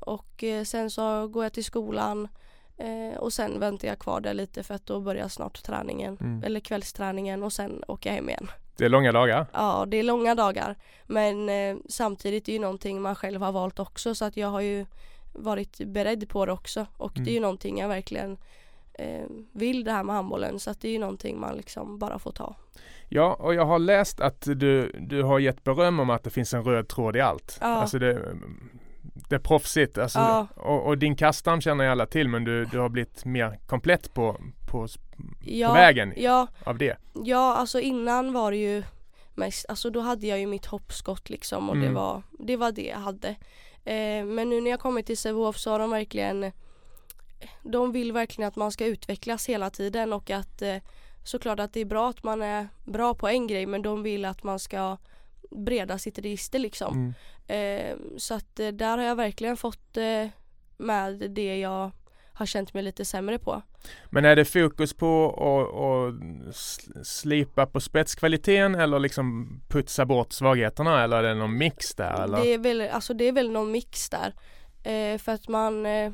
och 0.00 0.44
eh, 0.44 0.64
sen 0.64 0.90
så 0.90 1.28
går 1.28 1.44
jag 1.44 1.52
till 1.52 1.64
skolan 1.64 2.28
eh, 2.76 3.18
och 3.18 3.32
sen 3.32 3.60
väntar 3.60 3.88
jag 3.88 3.98
kvar 3.98 4.20
där 4.20 4.34
lite 4.34 4.62
för 4.62 4.74
att 4.74 4.86
då 4.86 5.00
börjar 5.00 5.28
snart 5.28 5.62
träningen 5.62 6.18
Mm. 6.20 6.42
eller 6.44 6.60
kvällsträningen 6.60 7.42
och 7.42 7.52
sen 7.52 7.84
åker 7.88 8.10
jag 8.10 8.14
hem 8.14 8.28
igen. 8.28 8.50
Det 8.76 8.84
är 8.84 8.88
långa 8.88 9.12
dagar. 9.12 9.46
Ja, 9.52 9.84
det 9.88 9.96
är 9.96 10.02
långa 10.02 10.34
dagar. 10.34 10.76
Men 11.06 11.48
eh, 11.48 11.76
samtidigt 11.88 12.42
är 12.42 12.46
det 12.46 12.52
ju 12.52 12.58
någonting 12.58 13.02
man 13.02 13.14
själv 13.14 13.42
har 13.42 13.52
valt 13.52 13.78
också 13.78 14.14
så 14.14 14.24
att 14.24 14.36
jag 14.36 14.48
har 14.48 14.60
ju 14.60 14.86
varit 15.32 15.78
beredd 15.78 16.28
på 16.28 16.46
det 16.46 16.52
också 16.52 16.86
och 16.96 17.16
mm. 17.16 17.24
det 17.24 17.30
är 17.30 17.32
ju 17.32 17.38
mm. 17.38 17.42
någonting 17.42 17.78
jag 17.78 17.88
verkligen 17.88 18.38
eh, 18.94 19.26
vill 19.52 19.84
det 19.84 19.92
här 19.92 20.02
med 20.02 20.14
handbollen 20.14 20.60
så 20.60 20.70
att 20.70 20.80
det 20.80 20.88
är 20.88 20.92
ju 20.92 20.98
någonting 20.98 21.40
man 21.40 21.56
liksom 21.56 21.98
bara 21.98 22.18
får 22.18 22.32
ta. 22.32 22.56
Ja, 23.08 23.34
och 23.34 23.54
jag 23.54 23.66
har 23.66 23.78
läst 23.78 24.20
att 24.20 24.40
du, 24.40 24.92
du 25.00 25.22
har 25.22 25.38
gett 25.38 25.64
beröm 25.64 26.00
om 26.00 26.10
att 26.10 26.22
det 26.22 26.30
finns 26.30 26.54
en 26.54 26.64
röd 26.64 26.88
tråd 26.88 27.16
i 27.16 27.20
allt. 27.20 27.58
Ja. 27.60 27.66
Alltså 27.66 27.98
det, 27.98 28.36
det 29.28 29.34
är 29.34 29.38
proffsigt. 29.38 29.98
Alltså, 29.98 30.18
ja. 30.18 30.46
och, 30.54 30.86
och, 30.86 30.98
din 30.98 31.16
kastarm 31.16 31.60
känner 31.60 31.84
ju 31.84 31.90
alla 31.90 32.06
till 32.06 32.28
men 32.28 32.44
du, 32.44 32.64
du 32.64 32.78
har 32.78 32.88
blivit 32.88 33.24
mer 33.24 33.58
komplett 33.66 34.14
på, 34.14 34.36
på, 34.70 34.88
ja, 35.40 35.68
på 35.68 35.74
vägen 35.74 36.12
ja, 36.16 36.46
av 36.64 36.78
det. 36.78 36.96
Ja, 37.24 37.54
alltså 37.54 37.80
innan 37.80 38.32
var 38.32 38.50
det 38.50 38.56
ju 38.56 38.82
mest, 39.34 39.66
alltså 39.68 39.90
då 39.90 40.00
hade 40.00 40.26
jag 40.26 40.38
ju 40.38 40.46
mitt 40.46 40.66
hoppskott 40.66 41.30
liksom 41.30 41.68
och 41.68 41.76
mm. 41.76 41.88
det, 41.88 41.94
var, 41.94 42.22
det 42.38 42.56
var 42.56 42.72
det 42.72 42.86
jag 42.86 42.98
hade. 42.98 43.28
Eh, 43.84 44.24
men 44.24 44.48
nu 44.48 44.60
när 44.60 44.70
jag 44.70 44.80
kommit 44.80 45.06
till 45.06 45.18
Sävehof 45.18 45.56
så 45.56 45.70
har 45.70 45.78
de 45.78 45.90
verkligen 45.90 46.52
de 47.62 47.92
vill 47.92 48.12
verkligen 48.12 48.48
att 48.48 48.56
man 48.56 48.72
ska 48.72 48.86
utvecklas 48.86 49.48
hela 49.48 49.70
tiden 49.70 50.12
och 50.12 50.30
att 50.30 50.62
eh, 50.62 50.76
såklart 51.24 51.60
att 51.60 51.72
det 51.72 51.80
är 51.80 51.84
bra 51.84 52.10
att 52.10 52.22
man 52.22 52.42
är 52.42 52.68
bra 52.84 53.14
på 53.14 53.28
en 53.28 53.46
grej 53.46 53.66
men 53.66 53.82
de 53.82 54.02
vill 54.02 54.24
att 54.24 54.42
man 54.42 54.58
ska 54.58 54.96
breda 55.50 55.98
sitt 55.98 56.18
register 56.18 56.58
liksom. 56.58 57.14
Mm. 57.48 57.90
Eh, 57.92 57.96
så 58.16 58.34
att 58.34 58.60
eh, 58.60 58.68
där 58.68 58.98
har 58.98 59.04
jag 59.04 59.16
verkligen 59.16 59.56
fått 59.56 59.96
eh, 59.96 60.28
med 60.76 61.30
det 61.30 61.58
jag 61.58 61.90
har 62.32 62.46
känt 62.46 62.74
mig 62.74 62.82
lite 62.82 63.04
sämre 63.04 63.38
på. 63.38 63.62
Men 64.10 64.24
är 64.24 64.36
det 64.36 64.44
fokus 64.44 64.94
på 64.94 65.30
att 65.86 67.06
slipa 67.06 67.66
på 67.66 67.80
spetskvaliteten 67.80 68.74
eller 68.74 68.98
liksom 68.98 69.60
putsa 69.68 70.04
bort 70.04 70.32
svagheterna 70.32 71.04
eller 71.04 71.16
är 71.16 71.22
det 71.22 71.34
någon 71.34 71.58
mix 71.58 71.94
där? 71.94 72.22
Eller? 72.22 72.42
Det 72.42 72.54
är 72.54 72.58
väl, 72.58 72.80
alltså 72.80 73.14
det 73.14 73.24
är 73.24 73.32
väl 73.32 73.50
någon 73.50 73.72
mix 73.72 74.10
där. 74.10 74.34
Eh, 74.82 75.18
för 75.18 75.32
att 75.32 75.48
man, 75.48 75.86
eh, 75.86 76.12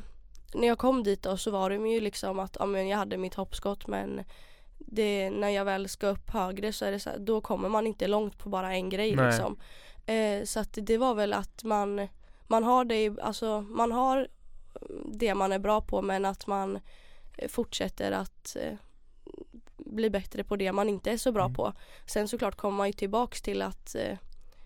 när 0.53 0.67
jag 0.67 0.77
kom 0.77 1.03
dit 1.03 1.23
då 1.23 1.37
så 1.37 1.51
var 1.51 1.69
det 1.69 1.75
ju 1.75 1.99
liksom 1.99 2.39
att 2.39 2.57
ja, 2.59 2.65
men 2.65 2.87
jag 2.87 2.97
hade 2.97 3.17
mitt 3.17 3.33
hoppskott 3.33 3.87
men 3.87 4.23
det, 4.85 5.29
när 5.29 5.49
jag 5.49 5.65
väl 5.65 5.89
ska 5.89 6.07
upp 6.07 6.29
högre 6.29 6.73
så 6.73 6.85
är 6.85 6.91
det 6.91 6.99
så 6.99 7.09
här, 7.09 7.19
då 7.19 7.41
kommer 7.41 7.69
man 7.69 7.87
inte 7.87 8.07
långt 8.07 8.37
på 8.37 8.49
bara 8.49 8.73
en 8.73 8.89
grej 8.89 9.15
Nej. 9.15 9.25
liksom. 9.25 9.59
Eh, 10.05 10.43
så 10.43 10.59
att 10.59 10.77
det 10.81 10.97
var 10.97 11.15
väl 11.15 11.33
att 11.33 11.63
man, 11.63 12.07
man 12.47 12.63
har 12.63 12.85
det, 12.85 13.19
alltså 13.21 13.61
man 13.61 13.91
har 13.91 14.27
det 15.05 15.35
man 15.35 15.51
är 15.51 15.59
bra 15.59 15.81
på 15.81 16.01
men 16.01 16.25
att 16.25 16.47
man 16.47 16.79
fortsätter 17.47 18.11
att 18.11 18.55
eh, 18.59 18.73
bli 19.77 20.09
bättre 20.09 20.43
på 20.43 20.55
det 20.55 20.71
man 20.71 20.89
inte 20.89 21.11
är 21.11 21.17
så 21.17 21.31
bra 21.31 21.43
mm. 21.43 21.53
på. 21.53 21.73
Sen 22.05 22.27
såklart 22.27 22.55
kommer 22.55 22.77
man 22.77 22.87
ju 22.87 22.93
tillbaks 22.93 23.41
till 23.41 23.61
att 23.61 23.95
eh, 23.95 24.17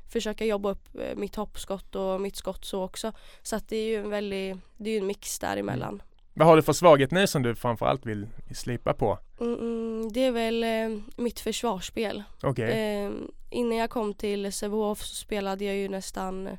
försöka 0.10 0.46
jobba 0.46 0.72
upp 0.72 0.96
eh, 1.00 1.16
mitt 1.16 1.36
hoppskott 1.36 1.96
och 1.96 2.22
mitt 2.22 2.36
skott 2.36 2.66
så 2.66 2.84
också. 2.84 3.12
Så 3.42 3.56
att 3.56 3.68
det 3.68 3.78
är 3.78 3.88
ju 3.88 3.96
en 3.96 4.10
väldigt, 4.10 4.58
det 4.78 4.90
är 4.90 4.94
ju 4.94 5.00
en 5.00 5.08
mix 5.08 5.40
däremellan. 5.40 6.02
Vad 6.38 6.48
har 6.48 6.56
du 6.56 6.62
för 6.62 6.74
svaghet 6.74 7.12
nu 7.12 7.28
som 7.28 7.44
du 7.44 7.56
framförallt 7.56 8.06
vill 8.06 8.28
slipa 8.52 8.94
på? 8.94 9.20
Mm, 9.40 9.54
mm 9.54 10.12
det 10.12 10.24
är 10.24 10.32
väl 10.32 10.64
eh, 10.64 11.00
mitt 11.16 11.40
försvarsspel. 11.40 12.24
Okay. 12.44 12.72
Eh, 12.72 13.12
innan 13.50 13.78
jag 13.78 13.90
kom 13.90 14.14
till 14.14 14.54
Sävehof 14.54 15.02
så 15.02 15.16
spelade 15.16 15.66
jag 15.66 15.76
ju 15.76 15.90
nästan 15.90 16.50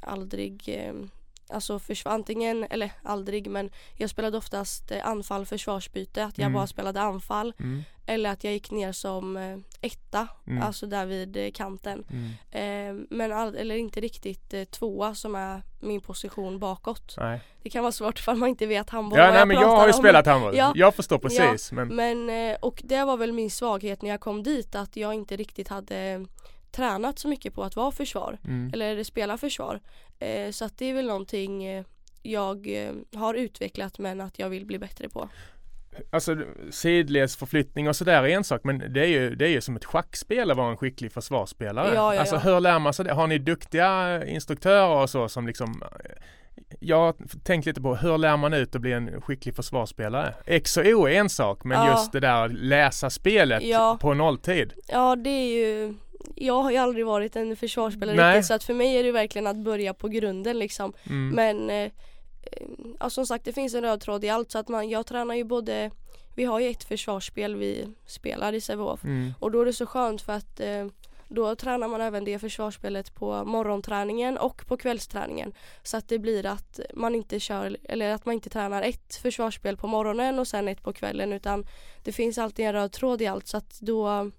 aldrig 0.00 0.62
eh, 0.66 0.94
alltså 1.48 1.78
försvar, 1.78 2.12
antingen, 2.12 2.66
eller 2.70 2.92
aldrig 3.02 3.50
men 3.50 3.70
jag 3.96 4.10
spelade 4.10 4.38
oftast 4.38 4.90
eh, 4.90 5.06
anfall 5.06 5.46
försvarsbyte, 5.46 6.24
att 6.24 6.38
jag 6.38 6.46
mm. 6.46 6.54
bara 6.54 6.66
spelade 6.66 7.00
anfall 7.00 7.52
mm. 7.58 7.82
Eller 8.06 8.30
att 8.30 8.44
jag 8.44 8.52
gick 8.52 8.70
ner 8.70 8.92
som 8.92 9.36
eh, 9.36 9.58
etta, 9.80 10.28
mm. 10.46 10.62
alltså 10.62 10.86
där 10.86 11.06
vid 11.06 11.36
eh, 11.36 11.50
kanten. 11.50 12.04
Eh, 12.50 12.94
men 13.10 13.32
all, 13.32 13.56
eller 13.56 13.74
inte 13.74 14.00
riktigt 14.00 14.54
eh, 14.54 14.64
tvåa 14.64 15.14
som 15.14 15.34
är 15.34 15.62
min 15.80 16.00
position 16.00 16.58
bakåt. 16.58 17.14
Nej. 17.18 17.40
Det 17.62 17.70
kan 17.70 17.82
vara 17.82 17.92
svårt 17.92 18.18
för 18.18 18.34
man 18.34 18.48
inte 18.48 18.66
vet 18.66 18.90
handboll. 18.90 19.18
Ja, 19.18 19.30
nej, 19.30 19.38
jag 19.38 19.48
men 19.48 19.56
jag 19.56 19.68
har 19.68 19.86
ju 19.86 19.92
om. 19.92 19.98
spelat 19.98 20.26
handboll. 20.26 20.56
Ja, 20.56 20.72
jag 20.74 20.94
förstår 20.94 21.18
precis. 21.18 21.72
Ja, 21.72 21.84
men... 21.84 21.88
men 22.28 22.56
och 22.60 22.82
det 22.84 23.04
var 23.04 23.16
väl 23.16 23.32
min 23.32 23.50
svaghet 23.50 24.02
när 24.02 24.10
jag 24.10 24.20
kom 24.20 24.42
dit 24.42 24.74
att 24.74 24.96
jag 24.96 25.14
inte 25.14 25.36
riktigt 25.36 25.68
hade 25.68 26.26
tränat 26.70 27.18
så 27.18 27.28
mycket 27.28 27.54
på 27.54 27.64
att 27.64 27.76
vara 27.76 27.90
försvar 27.90 28.38
mm. 28.44 28.70
eller 28.74 29.04
spela 29.04 29.38
försvar. 29.38 29.80
Så 30.50 30.64
att 30.64 30.78
det 30.78 30.86
är 30.86 30.94
väl 30.94 31.06
någonting 31.06 31.84
jag 32.22 32.68
har 33.14 33.34
utvecklat 33.34 33.98
men 33.98 34.20
att 34.20 34.38
jag 34.38 34.48
vill 34.48 34.66
bli 34.66 34.78
bättre 34.78 35.08
på. 35.08 35.28
Alltså 36.10 36.36
sidledsförflyttning 36.70 37.88
och 37.88 37.96
sådär 37.96 38.22
är 38.22 38.28
en 38.28 38.44
sak 38.44 38.60
men 38.64 38.92
det 38.92 39.00
är 39.00 39.06
ju, 39.06 39.34
det 39.34 39.44
är 39.44 39.48
ju 39.48 39.60
som 39.60 39.76
ett 39.76 39.84
schackspel 39.84 40.50
att 40.50 40.56
vara 40.56 40.70
en 40.70 40.76
skicklig 40.76 41.12
försvarsspelare. 41.12 41.94
Ja, 41.94 42.14
ja, 42.14 42.20
alltså 42.20 42.36
hur 42.36 42.60
lär 42.60 42.78
man 42.78 42.92
sig 42.92 43.04
det? 43.04 43.12
Har 43.12 43.26
ni 43.26 43.38
duktiga 43.38 44.24
instruktörer 44.24 45.02
och 45.02 45.10
så 45.10 45.28
som 45.28 45.46
liksom 45.46 45.82
jag 46.80 46.96
har 46.96 47.14
tänkt 47.44 47.66
lite 47.66 47.80
på 47.80 47.94
hur 47.94 48.18
lär 48.18 48.36
man 48.36 48.52
ut 48.52 48.74
att 48.74 48.80
bli 48.80 48.92
en 48.92 49.20
skicklig 49.20 49.56
försvarsspelare? 49.56 50.34
X 50.46 50.76
och 50.76 50.86
O 50.86 51.08
är 51.08 51.12
en 51.12 51.28
sak 51.28 51.64
men 51.64 51.78
ja. 51.78 51.90
just 51.90 52.12
det 52.12 52.20
där 52.20 52.48
läsa 52.48 53.10
spelet 53.10 53.62
på 54.00 54.14
nolltid. 54.14 54.72
Ja 54.88 55.16
det 55.16 55.30
är 55.30 55.54
ju 55.54 55.94
jag 56.36 56.62
har 56.62 56.70
ju 56.70 56.76
aldrig 56.76 57.06
varit 57.06 57.36
en 57.36 57.56
försvarsspelare 57.56 58.16
Nej. 58.16 58.36
riktigt 58.36 58.46
så 58.46 58.54
att 58.54 58.64
för 58.64 58.74
mig 58.74 58.96
är 58.96 59.02
det 59.02 59.12
verkligen 59.12 59.46
att 59.46 59.56
börja 59.56 59.94
på 59.94 60.08
grunden 60.08 60.58
liksom. 60.58 60.92
Mm. 61.04 61.28
Men 61.28 61.70
eh, 61.70 61.92
ja, 63.00 63.10
som 63.10 63.26
sagt 63.26 63.44
det 63.44 63.52
finns 63.52 63.74
en 63.74 63.82
röd 63.82 64.00
tråd 64.00 64.24
i 64.24 64.28
allt 64.28 64.50
så 64.50 64.58
att 64.58 64.68
man, 64.68 64.88
jag 64.88 65.06
tränar 65.06 65.34
ju 65.34 65.44
både 65.44 65.90
Vi 66.34 66.44
har 66.44 66.60
ju 66.60 66.70
ett 66.70 66.84
försvarsspel 66.84 67.56
vi 67.56 67.88
spelar 68.06 68.52
i 68.52 68.60
Sävehof 68.60 69.04
mm. 69.04 69.34
och 69.40 69.50
då 69.50 69.60
är 69.60 69.64
det 69.66 69.72
så 69.72 69.86
skönt 69.86 70.22
för 70.22 70.32
att 70.32 70.60
eh, 70.60 70.86
då 71.28 71.56
tränar 71.56 71.88
man 71.88 72.00
även 72.00 72.24
det 72.24 72.38
försvarsspelet 72.38 73.14
på 73.14 73.44
morgonträningen 73.44 74.38
och 74.38 74.66
på 74.66 74.76
kvällsträningen. 74.76 75.52
Så 75.82 75.96
att 75.96 76.08
det 76.08 76.18
blir 76.18 76.46
att 76.46 76.80
man 76.94 77.14
inte 77.14 77.40
kör, 77.40 77.76
eller 77.84 78.14
att 78.14 78.26
man 78.26 78.34
inte 78.34 78.50
tränar 78.50 78.82
ett 78.82 79.14
försvarsspel 79.14 79.76
på 79.76 79.86
morgonen 79.86 80.38
och 80.38 80.48
sen 80.48 80.68
ett 80.68 80.82
på 80.82 80.92
kvällen 80.92 81.32
utan 81.32 81.66
det 82.04 82.12
finns 82.12 82.38
alltid 82.38 82.66
en 82.66 82.72
röd 82.72 82.92
tråd 82.92 83.22
i 83.22 83.26
allt 83.26 83.46
så 83.46 83.56
att 83.56 83.80
då 83.80 84.30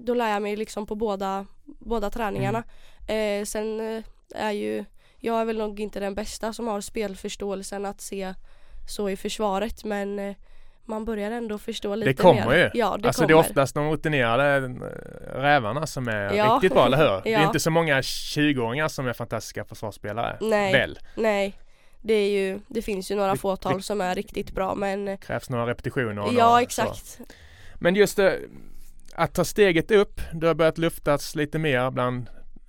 då 0.00 0.14
lär 0.14 0.32
jag 0.32 0.42
mig 0.42 0.56
liksom 0.56 0.86
på 0.86 0.94
båda, 0.94 1.46
båda 1.64 2.10
träningarna. 2.10 2.64
Mm. 3.08 3.40
Eh, 3.40 3.44
sen 3.44 3.80
eh, 3.80 4.04
är 4.34 4.52
ju, 4.52 4.84
jag 5.26 5.40
är 5.40 5.44
väl 5.44 5.58
nog 5.58 5.80
inte 5.80 6.00
den 6.00 6.14
bästa 6.14 6.52
som 6.52 6.66
har 6.66 6.80
spelförståelsen 6.80 7.86
att 7.86 8.00
se 8.00 8.34
så 8.88 9.10
i 9.10 9.16
försvaret 9.16 9.84
men 9.84 10.18
eh, 10.18 10.36
man 10.84 11.04
börjar 11.04 11.30
ändå 11.30 11.58
förstå 11.58 11.94
lite 11.94 12.06
mer. 12.06 12.12
Det 12.16 12.22
kommer 12.22 12.56
mer. 12.56 12.70
ju. 12.74 12.80
Ja, 12.80 12.96
det 12.98 13.08
alltså 13.08 13.22
kommer. 13.22 13.28
det 13.28 13.34
är 13.34 13.50
oftast 13.50 13.74
de 13.74 13.90
rutinerade 13.90 14.66
eh, 14.66 15.40
rävarna 15.40 15.86
som 15.86 16.08
är 16.08 16.34
ja. 16.34 16.54
riktigt 16.54 16.72
bra, 16.72 16.86
eller 16.86 16.96
hur? 16.96 17.04
Ja. 17.04 17.20
Det 17.24 17.34
är 17.34 17.46
inte 17.46 17.60
så 17.60 17.70
många 17.70 18.00
20-åringar 18.00 18.88
som 18.88 19.06
är 19.06 19.12
fantastiska 19.12 19.64
försvarsspelare. 19.64 20.36
Nej. 20.40 20.72
Väl? 20.72 20.98
Nej. 21.14 21.54
Det, 22.02 22.14
är 22.14 22.30
ju, 22.30 22.60
det 22.68 22.82
finns 22.82 23.10
ju 23.10 23.14
några 23.14 23.32
det, 23.32 23.38
fåtal 23.38 23.76
det, 23.76 23.82
som 23.82 24.00
är 24.00 24.14
riktigt 24.14 24.50
bra 24.50 24.74
men 24.74 25.18
Krävs 25.18 25.50
några 25.50 25.66
repetitioner 25.66 26.22
och 26.22 26.32
Ja 26.32 26.46
några, 26.46 26.62
exakt. 26.62 27.06
Så. 27.06 27.22
Men 27.74 27.94
just 27.94 28.16
det, 28.16 28.40
att 29.14 29.34
ta 29.34 29.44
steget 29.44 29.90
upp, 29.90 30.20
det 30.32 30.46
har 30.46 30.54
börjat 30.54 30.78
luftas 30.78 31.34
lite 31.34 31.58
mer 31.58 31.90
bland 31.90 32.26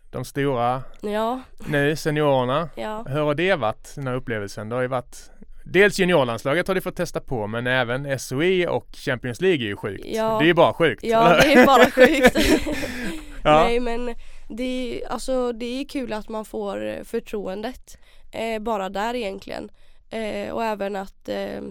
de 0.09 0.25
stora 0.25 0.83
ja. 1.01 1.41
nu, 1.67 1.95
seniorerna. 1.95 2.69
Ja. 2.75 3.05
Hur 3.07 3.21
har 3.21 3.35
det 3.35 3.55
varit, 3.55 3.95
den 3.95 4.07
här 4.07 4.15
upplevelsen? 4.15 4.69
Det 4.69 4.75
har 4.75 4.81
ju 4.81 4.87
varit 4.87 5.31
Dels 5.71 5.99
juniorlandslaget 5.99 6.67
har 6.67 6.75
du 6.75 6.81
fått 6.81 6.95
testa 6.95 7.19
på 7.19 7.47
men 7.47 7.67
även 7.67 8.19
SOE 8.19 8.67
och 8.67 8.87
Champions 8.93 9.41
League 9.41 9.65
är 9.65 9.67
ju 9.67 9.75
sjukt. 9.75 10.05
Ja. 10.05 10.37
Det 10.39 10.45
är 10.45 10.47
ju 10.47 10.53
bara 10.53 10.73
sjukt. 10.73 11.03
Ja, 11.03 11.37
det 11.41 11.53
är 11.53 11.65
bara 11.65 11.85
sjukt. 11.91 12.35
ja. 13.43 13.63
Nej 13.63 13.79
men 13.79 14.15
det 14.49 14.63
är, 15.03 15.11
alltså, 15.11 15.51
det 15.51 15.65
är 15.65 15.85
kul 15.85 16.13
att 16.13 16.29
man 16.29 16.45
får 16.45 17.03
förtroendet 17.03 17.97
eh, 18.31 18.59
bara 18.59 18.89
där 18.89 19.13
egentligen. 19.13 19.69
Eh, 20.09 20.53
och 20.53 20.63
även 20.63 20.95
att 20.95 21.29
eh, 21.29 21.61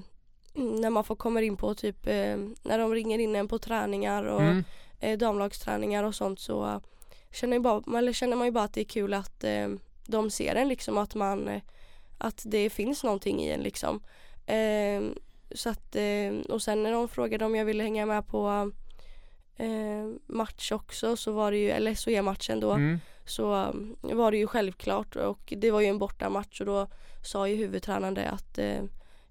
när 0.55 0.90
man 0.90 1.05
får 1.05 1.16
komma 1.16 1.40
in 1.40 1.57
på 1.57 1.75
typ 1.75 2.07
eh, 2.07 2.37
när 2.62 2.79
de 2.79 2.94
ringer 2.94 3.18
in 3.18 3.37
en 3.37 3.49
på 3.49 3.59
träningar 3.59 4.25
och 4.25 4.42
mm. 4.42 4.64
eh, 5.01 5.18
damlagsträningar 5.18 6.05
och 6.05 6.14
sånt 6.14 6.40
så 6.40 6.81
känner, 7.32 7.58
bara, 7.58 7.98
eller 7.98 8.12
känner 8.12 8.36
man 8.36 8.46
ju 8.46 8.50
bara 8.50 8.64
att 8.64 8.72
det 8.72 8.80
är 8.80 8.84
kul 8.84 9.14
att 9.14 9.44
eh, 9.44 9.68
de 10.06 10.30
ser 10.30 10.54
en 10.54 10.68
liksom 10.68 10.98
att 10.98 11.14
man 11.14 11.48
eh, 11.48 11.62
att 12.18 12.42
det 12.46 12.70
finns 12.70 13.04
någonting 13.04 13.40
i 13.40 13.50
en 13.50 13.60
liksom. 13.60 14.00
Eh, 14.46 15.02
så 15.50 15.68
att 15.68 15.96
eh, 15.96 16.32
och 16.48 16.62
sen 16.62 16.82
när 16.82 16.92
de 16.92 17.08
frågade 17.08 17.44
om 17.44 17.56
jag 17.56 17.64
ville 17.64 17.82
hänga 17.82 18.06
med 18.06 18.26
på 18.26 18.72
match 20.26 20.72
också 20.72 21.16
så 21.16 21.32
var 21.32 21.50
det 21.50 21.58
ju, 21.58 21.70
eller 21.70 21.94
SOE-matchen 21.94 22.60
då 22.60 22.72
mm. 22.72 23.00
så 23.24 23.72
var 24.00 24.30
det 24.30 24.36
ju 24.36 24.46
självklart 24.46 25.16
och 25.16 25.52
det 25.56 25.70
var 25.70 25.80
ju 25.80 25.86
en 25.86 25.98
bortamatch 25.98 26.60
och 26.60 26.66
då 26.66 26.88
sa 27.22 27.48
ju 27.48 27.54
huvudtränaren 27.54 28.14
det 28.14 28.28
att 28.30 28.58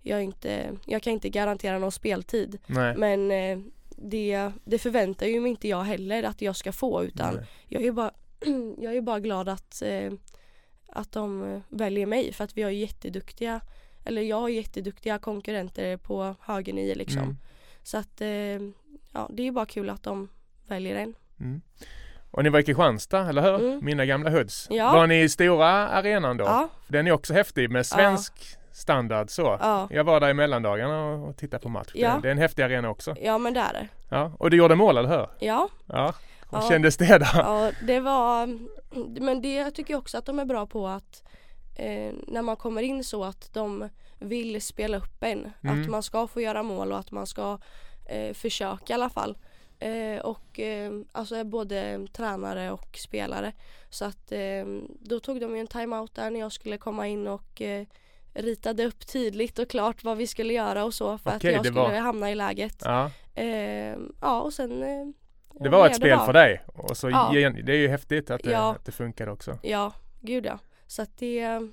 jag, 0.01 0.23
inte, 0.23 0.71
jag 0.86 1.01
kan 1.01 1.13
inte 1.13 1.29
garantera 1.29 1.79
någon 1.79 1.91
speltid. 1.91 2.58
Nej. 2.67 2.95
Men 2.97 3.31
eh, 3.31 3.60
det, 4.10 4.52
det 4.63 4.80
förväntar 4.80 5.26
ju 5.26 5.39
mig 5.39 5.52
inte 5.52 5.68
jag 5.68 5.84
heller 5.84 6.24
att 6.24 6.41
jag 6.41 6.56
ska 6.56 6.72
få 6.72 7.04
utan 7.04 7.46
jag 7.68 7.84
är 7.84 7.91
bara, 7.91 8.12
jag 8.78 8.96
är 8.96 9.02
bara 9.02 9.20
glad 9.20 9.50
att, 9.50 9.82
eh, 9.82 10.12
att 10.88 11.12
de 11.12 11.54
eh, 11.54 11.62
väljer 11.70 12.06
mig 12.06 12.34
för 12.34 12.44
att 12.44 12.58
vi 12.58 12.62
har 12.62 12.70
jätteduktiga 12.70 13.62
eller 14.06 14.22
jag 14.22 14.41
har 14.41 14.50
jätteduktiga 14.50 15.20
konkurrenter 15.20 15.98
på 15.98 16.36
höger 16.41 16.74
nio 16.74 16.96
liksom. 16.96 17.22
Mm. 17.22 17.38
Så 17.84 17.98
att 17.98 18.22
ja, 19.12 19.30
det 19.34 19.48
är 19.48 19.52
bara 19.52 19.65
kul 19.65 19.89
att 19.89 20.04
de 20.04 20.30
väljer 20.68 20.96
en. 20.96 21.15
Mm. 21.39 21.62
Och 22.32 22.44
ni 22.44 22.50
var 22.50 22.60
i 22.60 22.63
Kristianstad, 22.63 23.30
eller 23.30 23.41
hur? 23.41 23.68
Mm. 23.68 23.86
Mina 23.86 24.06
gamla 24.06 24.30
hoods. 24.30 24.68
Ja. 24.70 24.94
Var 24.94 25.08
ni 25.08 25.22
i 25.22 25.30
stora 25.30 25.68
arenan 25.68 26.38
då? 26.38 26.44
Ja, 26.44 26.70
Den 26.88 27.08
är 27.08 27.12
också 27.12 27.34
häftig 27.34 27.70
med 27.70 27.86
svensk 27.86 28.58
standard 28.75 29.29
så. 29.29 29.57
ja, 29.61 29.88
Jag 29.91 30.03
var 30.03 30.19
där 30.19 30.29
i 30.29 30.33
mellandagarna 30.33 31.05
och 31.05 31.27
och 31.29 31.38
tittade 31.38 31.63
på 31.63 31.69
match. 31.69 31.91
Ja. 31.93 32.13
Det, 32.15 32.21
det 32.21 32.27
är 32.27 32.31
en 32.31 32.38
häftig 32.38 32.63
arena 32.63 32.89
också. 32.89 33.15
ja 33.21 33.38
men 33.38 33.53
det 33.53 33.59
är 33.59 33.73
det. 33.73 33.88
Ja. 34.09 34.31
Och 34.39 34.49
du 34.49 34.57
gjorde 34.57 34.75
mål, 34.75 34.97
eller 34.97 35.09
hur? 35.09 35.27
Ja, 35.39 35.69
Ja. 35.85 36.13
Och 36.47 36.57
Ja. 36.57 36.69
kändes 36.69 36.97
det 36.97 37.17
då? 37.17 37.25
ja, 37.33 37.71
det 37.88 37.99
var, 37.99 38.59
men 39.21 39.41
det 39.41 39.71
tycker 39.71 39.93
jag 39.93 39.99
också 39.99 40.17
att 40.17 40.25
de 40.25 40.39
är 40.39 40.45
bra 40.45 40.65
på 40.65 40.88
att 40.88 41.23
eh, 41.75 42.13
när 42.27 42.41
man 42.41 42.55
kommer 42.55 42.81
in 42.81 43.03
så 43.03 43.23
att 43.23 43.53
de 43.53 43.89
vill 44.19 44.61
spela 44.61 44.97
upp 44.97 45.23
en. 45.23 45.51
Mm. 45.63 45.81
Att 45.81 45.89
man 45.89 46.03
ska 46.03 46.27
få 46.27 46.41
göra 46.41 46.63
mål 46.63 46.91
och 46.91 46.99
att 46.99 47.11
man 47.11 47.27
ska 47.27 47.59
eh, 48.09 48.33
försöka 48.33 48.93
i 48.93 48.95
alla 48.95 49.09
fall. 49.09 49.38
Eh, 49.79 50.19
och 50.23 50.59
eh, 50.59 50.91
alltså 51.11 51.35
är 51.35 51.43
både 51.43 52.07
tränare 52.13 52.71
och 52.71 52.97
spelare. 52.97 53.53
Så 53.89 54.05
att 54.05 54.31
eh, 54.31 54.65
då 54.99 55.19
tog 55.19 55.39
de 55.41 55.55
ju 55.55 55.59
en 55.61 55.67
timeout 55.67 56.15
där 56.15 56.29
när 56.29 56.39
jag 56.39 56.51
skulle 56.51 56.77
komma 56.77 57.07
in 57.07 57.27
och 57.27 57.61
eh, 57.61 57.85
ritade 58.36 58.86
upp 58.86 59.08
tydligt 59.08 59.60
och 59.60 59.69
klart 59.69 60.04
vad 60.04 60.17
vi 60.17 60.28
skulle 60.28 60.54
göra 60.54 60.84
och 60.86 60.93
så 60.93 61.17
för 61.17 61.30
Okej, 61.30 61.36
att 61.36 61.41
det 61.41 61.52
jag 61.52 61.65
skulle 61.65 61.80
var- 61.80 62.00
hamna 62.00 62.32
i 62.32 62.36
läget. 62.36 62.82
Ja. 62.86 63.12
Eh, 63.36 63.95
ja 64.21 64.41
och 64.41 64.54
sen 64.54 64.84
eh, 64.84 65.06
Det 65.63 65.69
var 65.69 65.88
ett 65.88 65.95
spel 65.95 66.10
bra. 66.17 66.26
för 66.26 66.34
dig. 66.34 66.62
Och 66.67 66.98
så 66.98 67.10
Ja. 67.10 67.30
det 67.34 67.71
är 67.74 67.78
ju 67.78 67.88
häftigt 67.88 68.30
att 68.32 68.43
det, 68.43 68.52
Ja. 68.52 68.71
att 68.71 68.86
det 68.86 68.91
funkade 68.91 69.32
också. 69.32 69.60
Ja, 69.63 69.93
gud 70.21 70.45
ja. 70.45 70.60
Så 70.88 71.02
att 71.02 71.17
det 71.17 71.39
är 71.39 71.69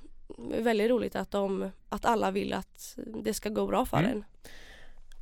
väldigt 0.63 0.91
roligt 0.91 1.17
att, 1.17 1.31
de, 1.31 1.71
att 1.89 2.05
alla 2.05 2.31
vill 2.31 2.53
att 2.53 2.97
det 3.25 3.35
ska 3.35 3.49
gå 3.49 3.67
bra 3.67 3.85
för 3.87 3.97
Mm. 3.97 4.11
en. 4.11 4.25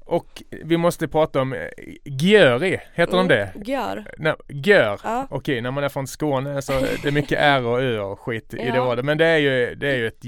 Och 0.06 0.42
vi 0.50 0.76
måste 0.76 1.08
prata 1.08 1.40
om 1.40 1.52
eh, 1.52 1.60
Gjöri, 2.04 2.80
heter 2.94 3.16
de 3.16 3.28
det? 3.28 3.52
Gör. 3.64 4.10
Nej, 4.18 4.34
Gör. 4.48 5.00
Ja, 5.04 5.26
Okej, 5.30 5.60
när 5.60 5.70
man 5.70 5.84
är 5.84 5.88
från 5.88 6.06
Skåne 6.06 6.62
så 6.62 6.72
det 6.72 7.04
är 7.04 7.12
mycket 7.12 7.38
R 7.40 7.66
och 7.66 7.80
Ö 7.82 7.98
och 8.00 8.20
skit 8.20 8.54
i 8.54 8.70
det 8.70 8.80
ordet. 8.80 9.04
Men 9.04 9.18
det 9.18 9.26
är 9.26 9.38
ju, 9.38 9.74
det 9.74 9.88
är 9.88 9.96
ju 9.96 10.06
ett 10.06 10.24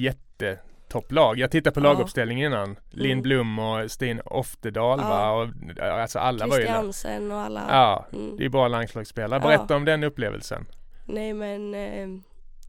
jättetopplag. 0.97 1.39
Jag 1.39 1.51
tittade 1.51 1.75
på 1.75 1.81
Ja. 1.81 1.93
laguppställningen 1.93 2.53
innan. 2.53 2.77
Linn 2.91 3.23
Blom 3.23 3.59
och 3.59 3.91
Stin 3.91 4.21
Oftedal 4.25 4.99
Ja. 5.03 5.09
va? 5.09 5.31
Och, 5.33 5.49
alltså 5.81 6.19
alla 6.19 6.47
var 6.47 6.57
ju. 6.59 6.63
Christiansen 6.63 7.33
och 7.33 7.39
alla. 7.39 7.63
Ja, 7.69 8.07
Mm. 8.13 8.37
det 8.37 8.45
är 8.45 8.49
bra 8.49 8.69
landslagsspelare. 8.69 9.41
Ja. 9.43 9.49
Berätta 9.49 9.77
om 9.77 9.85
den 9.85 10.05
upplevelsen. 10.05 10.67
Nej 11.07 11.33
men 11.35 11.75
eh, 11.75 12.09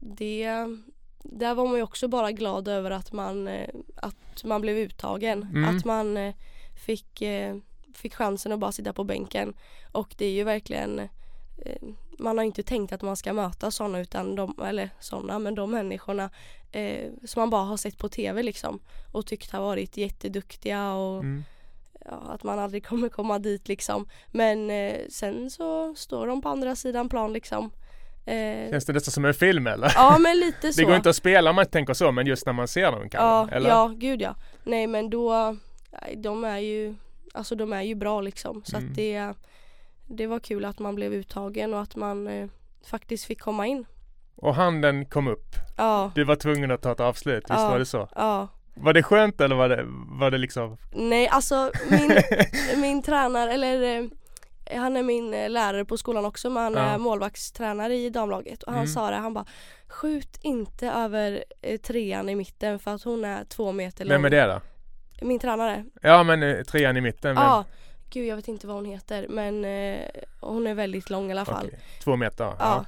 det, 0.00 0.46
där 1.22 1.54
var 1.54 1.66
man 1.66 1.76
ju 1.76 1.82
också 1.82 2.08
bara 2.08 2.32
glad 2.32 2.68
över 2.68 2.90
att 2.90 3.12
man, 3.12 3.48
eh, 3.48 3.68
att 3.96 4.44
man 4.44 4.60
blev 4.60 4.76
uttagen. 4.76 5.42
Mm. 5.42 5.76
Att 5.76 5.84
man 5.84 6.16
eh, 6.16 6.34
fick, 6.86 7.22
fick 7.94 8.14
chansen 8.14 8.52
att 8.52 8.58
bara 8.58 8.72
sitta 8.72 8.92
på 8.92 9.04
bänken. 9.04 9.54
Och 9.92 10.14
det 10.18 10.26
är 10.26 10.32
ju 10.32 10.44
verkligen 10.44 11.08
man 12.18 12.38
har 12.38 12.44
inte 12.44 12.62
tänkt 12.62 12.92
att 12.92 13.02
man 13.02 13.16
ska 13.16 13.32
möta 13.32 13.70
sådana 13.70 14.00
utan 14.00 14.34
de, 14.34 14.54
eller 14.66 14.90
sådana, 15.00 15.38
men 15.38 15.54
de 15.54 15.70
människorna 15.70 16.30
eh, 16.72 17.10
som 17.24 17.40
man 17.40 17.50
bara 17.50 17.62
har 17.64 17.76
sett 17.76 17.98
på 17.98 18.08
tv 18.08 18.42
liksom 18.42 18.80
och 19.12 19.26
tyckt 19.26 19.50
har 19.52 19.60
varit 19.60 19.96
jätteduktiga 19.96 20.92
och 20.92 21.20
Mm. 21.20 21.44
ja, 22.04 22.22
att 22.28 22.42
man 22.42 22.58
aldrig 22.58 22.86
kommer 22.86 23.08
komma 23.08 23.38
dit 23.38 23.68
liksom. 23.68 24.08
Men 24.28 24.70
eh, 24.70 24.96
sen 25.08 25.50
så 25.50 25.94
står 25.94 26.26
de 26.26 26.42
på 26.42 26.48
andra 26.48 26.76
sidan 26.76 27.08
plan 27.08 27.32
liksom. 27.32 27.70
Eh, 28.26 28.70
Känns 28.70 28.84
det 28.84 28.92
nästan 28.92 29.12
som 29.12 29.24
en 29.24 29.34
film 29.34 29.66
eller? 29.66 29.92
ja 29.94 30.18
men 30.18 30.38
lite 30.38 30.72
så. 30.72 30.80
Det 30.80 30.84
går 30.86 30.96
inte 30.96 31.10
att 31.10 31.16
spela 31.16 31.50
om 31.50 31.56
man 31.56 31.62
inte 31.62 31.72
tänker 31.72 31.94
så, 31.94 32.12
men 32.12 32.26
just 32.26 32.46
när 32.46 32.52
man 32.52 32.68
ser 32.68 32.92
dem 32.92 33.08
kan 33.10 33.24
ja, 33.24 33.48
eller? 33.52 33.68
ja, 33.70 33.92
gud 33.96 34.22
ja. 34.22 34.34
Nej 34.64 34.86
men 34.86 35.10
då, 35.10 35.56
de 36.16 36.44
är 36.44 36.58
ju, 36.58 36.94
alltså 37.34 37.54
de 37.54 37.72
är 37.72 37.82
ju 37.82 37.94
bra 37.94 38.20
liksom. 38.20 38.62
Så 38.64 38.76
Mm. 38.76 38.88
att 38.90 38.96
det, 38.96 39.34
det 40.06 40.26
var 40.26 40.38
kul 40.38 40.64
att 40.64 40.78
man 40.78 40.94
blev 40.94 41.12
uttagen 41.12 41.74
och 41.74 41.80
att 41.80 41.96
man 41.96 42.26
eh, 42.26 42.48
faktiskt 42.86 43.24
fick 43.24 43.40
komma 43.40 43.66
in. 43.66 43.84
Och 44.36 44.54
handen 44.54 45.04
kom 45.06 45.28
upp. 45.28 45.54
Ja, 45.76 46.10
Du 46.14 46.24
var 46.24 46.36
tvungen 46.36 46.70
att 46.70 46.82
ta 46.82 46.92
ett 46.92 47.00
avslut, 47.00 47.44
visst 47.44 47.60
Ja. 47.60 47.70
var 47.70 47.78
det 47.78 47.86
så? 47.86 48.08
ja. 48.16 48.48
Var 48.76 48.92
det 48.92 49.02
skönt 49.02 49.40
eller 49.40 49.56
var 49.56 49.68
det, 49.68 49.84
var 50.20 50.30
det 50.30 50.38
liksom? 50.38 50.76
Nej 50.92 51.28
alltså 51.28 51.70
min, 51.90 52.10
min 52.80 53.02
tränare, 53.02 53.52
eller 53.52 53.82
eh, 54.66 54.80
han 54.80 54.96
är 54.96 55.02
min 55.02 55.34
eh, 55.34 55.50
lärare 55.50 55.84
på 55.84 55.96
skolan 55.96 56.24
också 56.24 56.50
men 56.50 56.62
han 56.62 56.72
Ja. 56.72 56.80
är 56.80 56.98
målvaktstränare 56.98 57.94
i 57.94 58.10
damlaget 58.10 58.62
och 58.62 58.72
han 58.72 58.80
Mm. 58.82 58.92
sa 58.94 59.10
det, 59.10 59.16
han 59.16 59.34
bara 59.34 59.44
Skjut 59.88 60.38
inte 60.42 60.88
över 60.88 61.44
eh, 61.62 61.80
trean 61.80 62.28
i 62.28 62.34
mitten 62.34 62.78
för 62.78 62.94
att 62.94 63.02
hon 63.02 63.24
är 63.24 63.44
två 63.44 63.72
meter 63.72 64.04
lång. 64.04 64.12
Vem 64.12 64.24
är 64.24 64.30
det 64.30 64.44
då? 64.46 64.60
Min 65.26 65.38
tränare. 65.38 65.84
Ja 66.02 66.22
men 66.22 66.64
trean 66.64 66.96
i 66.96 67.00
mitten. 67.00 67.34
vem? 67.34 67.44
Ja, 67.44 67.64
gud 68.14 68.26
jag 68.26 68.36
vet 68.36 68.48
inte 68.48 68.66
vad 68.66 68.76
hon 68.76 68.84
heter 68.84 69.26
men 69.28 69.64
eh, 69.64 70.06
hon 70.40 70.66
är 70.66 70.74
väldigt 70.74 71.10
lång 71.10 71.28
i 71.28 71.32
alla 71.32 71.44
fall. 71.44 71.66
Okej, 71.66 71.78
Två 72.04 72.16
meter? 72.16 72.52
Ja. 72.58 72.84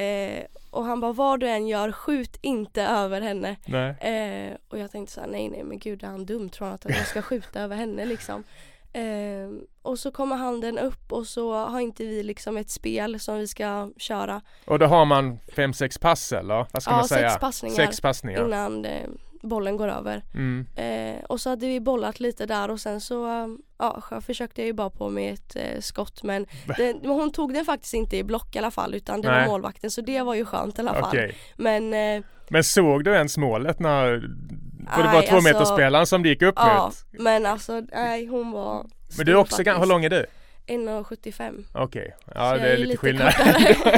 Eh, 0.00 0.44
och 0.70 0.84
han 0.84 1.00
bara 1.00 1.12
vad 1.12 1.40
du 1.40 1.48
än 1.48 1.66
gör, 1.68 1.92
skjut 1.92 2.38
inte 2.42 2.82
över 2.82 3.20
henne. 3.20 3.56
Nej. 3.66 3.90
Eh, 4.00 4.56
och 4.68 4.78
jag 4.78 4.90
tänkte 4.90 5.14
så 5.14 5.20
här, 5.20 5.28
nej 5.28 5.48
nej 5.48 5.62
men 5.64 5.78
gud 5.78 6.02
är 6.02 6.06
han 6.06 6.26
dum 6.26 6.48
tror 6.50 6.66
han 6.66 6.74
att 6.74 6.84
jag 6.84 7.06
ska 7.06 7.22
skjuta 7.22 7.60
över 7.60 7.76
henne 7.76 8.04
liksom. 8.04 8.44
Eh, 8.92 9.50
och 9.82 9.98
så 9.98 10.10
kommer 10.10 10.36
handen 10.36 10.78
upp 10.78 11.12
och 11.12 11.26
så 11.26 11.54
har 11.54 11.80
inte 11.80 12.04
vi 12.04 12.22
liksom 12.22 12.56
ett 12.56 12.70
spel 12.70 13.20
som 13.20 13.38
vi 13.38 13.46
ska 13.48 13.90
köra. 13.96 14.40
Och 14.64 14.78
då 14.78 14.86
har 14.86 15.04
man 15.04 15.38
fem, 15.56 15.72
sex 15.72 15.98
pass 15.98 16.32
eller? 16.32 16.66
Vad 16.72 16.82
ska 16.82 16.90
Ja, 16.92 16.96
man 16.96 17.08
säga? 17.08 17.30
sex 17.30 17.40
passningar 17.40 17.76
Sex 17.76 18.00
passningar. 18.00 18.44
innan 18.46 18.84
eh, 18.84 19.08
bollen 19.46 19.76
går 19.76 19.88
över. 19.88 20.22
Mm. 20.34 20.66
Eh, 20.76 21.24
och 21.24 21.40
så 21.40 21.50
hade 21.50 21.66
vi 21.66 21.80
bollat 21.80 22.20
lite 22.20 22.46
där 22.46 22.70
och 22.70 22.80
sen 22.80 23.00
så 23.00 23.26
eh, 23.26 23.46
ja, 23.78 24.02
jag 24.10 24.24
försökte 24.24 24.60
jag 24.60 24.66
ju 24.66 24.72
bara 24.72 24.90
på 24.90 25.08
med 25.10 25.34
ett 25.34 25.56
eh, 25.56 25.80
skott 25.80 26.22
men 26.22 26.46
det, 26.76 26.96
men 27.02 27.10
hon 27.10 27.32
tog 27.32 27.54
den 27.54 27.64
faktiskt 27.64 27.94
inte 27.94 28.16
i 28.16 28.24
block 28.24 28.56
i 28.56 28.58
alla 28.58 28.70
fall 28.70 28.94
utan 28.94 29.20
det 29.20 29.30
Nej. 29.30 29.40
var 29.40 29.46
målvakten 29.46 29.90
så 29.90 30.00
det 30.00 30.22
var 30.22 30.34
ju 30.34 30.44
skönt 30.44 30.78
i 30.78 30.80
alla 30.80 30.94
fall. 30.94 31.04
Okej. 31.08 31.34
Men 31.56 31.94
eh, 31.94 32.22
Men 32.48 32.64
såg 32.64 33.04
du 33.04 33.14
ens 33.14 33.36
målet 33.38 33.78
när... 33.78 34.30
För 34.94 35.02
det 35.02 35.08
var 35.12 35.22
två 35.22 35.36
alltså- 35.58 35.74
spelaren 35.74 36.06
som 36.06 36.22
det 36.22 36.28
gick 36.28 36.42
upp 36.42 36.54
ja, 36.56 36.84
mot. 36.86 37.22
men 37.22 37.46
alltså 37.46 37.82
nej 37.92 38.26
hon 38.26 38.50
var 38.52 38.86
Men 39.16 39.26
du 39.26 39.32
är 39.32 39.36
också 39.36 39.62
gan- 39.62 39.64
hur 39.66 39.72
faktiskt. 39.72 39.88
lång 39.88 40.04
är 40.04 40.10
du? 40.10 40.26
1,75 40.66 41.64
Okej, 41.74 42.14
Så 42.24 42.32
ja 42.34 42.50
jag 42.50 42.60
det 42.60 42.68
är 42.68 42.72
är 42.72 42.76
lite 42.76 42.88
lite 42.88 42.98
skillnad. 42.98 43.32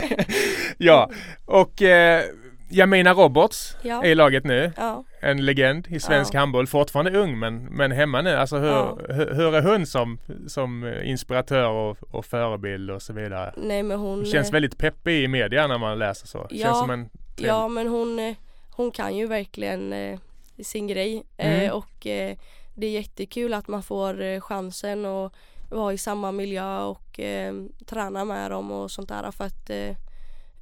ja, 0.78 1.10
och 1.44 1.82
eh, 1.82 2.24
Jamina 2.70 3.12
Roberts 3.14 3.76
Ja. 3.82 4.02
är 4.04 4.08
i 4.08 4.14
laget 4.14 4.44
nu. 4.44 4.72
Ja, 4.76 5.04
En 5.20 5.44
legend 5.44 5.86
i 5.90 6.00
svensk 6.00 6.34
Ja. 6.34 6.38
handboll. 6.38 6.66
Fortfarande 6.66 7.18
ung 7.18 7.38
men, 7.38 7.64
men 7.64 7.92
hemma 7.92 8.22
nu. 8.22 8.30
Alltså 8.34 8.56
hur, 8.58 8.68
Ja. 8.68 8.98
hur, 9.08 9.34
hur 9.34 9.54
är 9.54 9.62
hon 9.62 9.86
som, 9.86 10.18
som 10.46 10.94
inspiratör 11.04 11.68
och, 11.68 11.96
och 12.10 12.24
förebild 12.24 12.90
och 12.90 13.02
så 13.02 13.12
vidare? 13.12 13.54
nej 13.56 13.82
men 13.82 13.98
hon 13.98 14.16
Hon 14.18 14.24
känns 14.26 14.48
eh, 14.48 14.52
väldigt 14.52 14.78
peppig 14.78 15.24
i 15.24 15.28
media 15.28 15.66
när 15.66 15.78
man 15.78 15.98
läser 15.98 16.26
så. 16.26 16.46
Ja, 16.50 16.64
Känns 16.66 16.78
som 16.78 16.90
en 16.90 17.08
trevlig- 17.08 17.48
Ja 17.48 17.68
men 17.68 17.88
hon, 17.88 18.18
eh, 18.18 18.34
hon 18.70 18.90
kan 18.90 19.16
ju 19.16 19.26
verkligen 19.26 19.92
eh, 19.92 20.18
sin 20.62 20.86
grej 20.86 21.22
Mm. 21.36 21.60
eh, 21.60 21.72
och 21.72 22.06
eh, 22.06 22.36
det 22.74 22.86
är 22.86 22.90
jättekul 22.90 23.54
att 23.54 23.68
man 23.68 23.82
får 23.82 24.22
eh, 24.22 24.40
chansen 24.40 25.04
att 25.06 25.32
vara 25.70 25.92
i 25.92 25.98
samma 25.98 26.32
miljö 26.32 26.78
och 26.80 27.20
eh, 27.20 27.54
träna 27.86 28.24
med 28.24 28.50
dem 28.50 28.70
och 28.72 28.90
sånt 28.90 29.08
där 29.08 29.30
för 29.30 29.44
att 29.44 29.70
eh, 29.70 29.88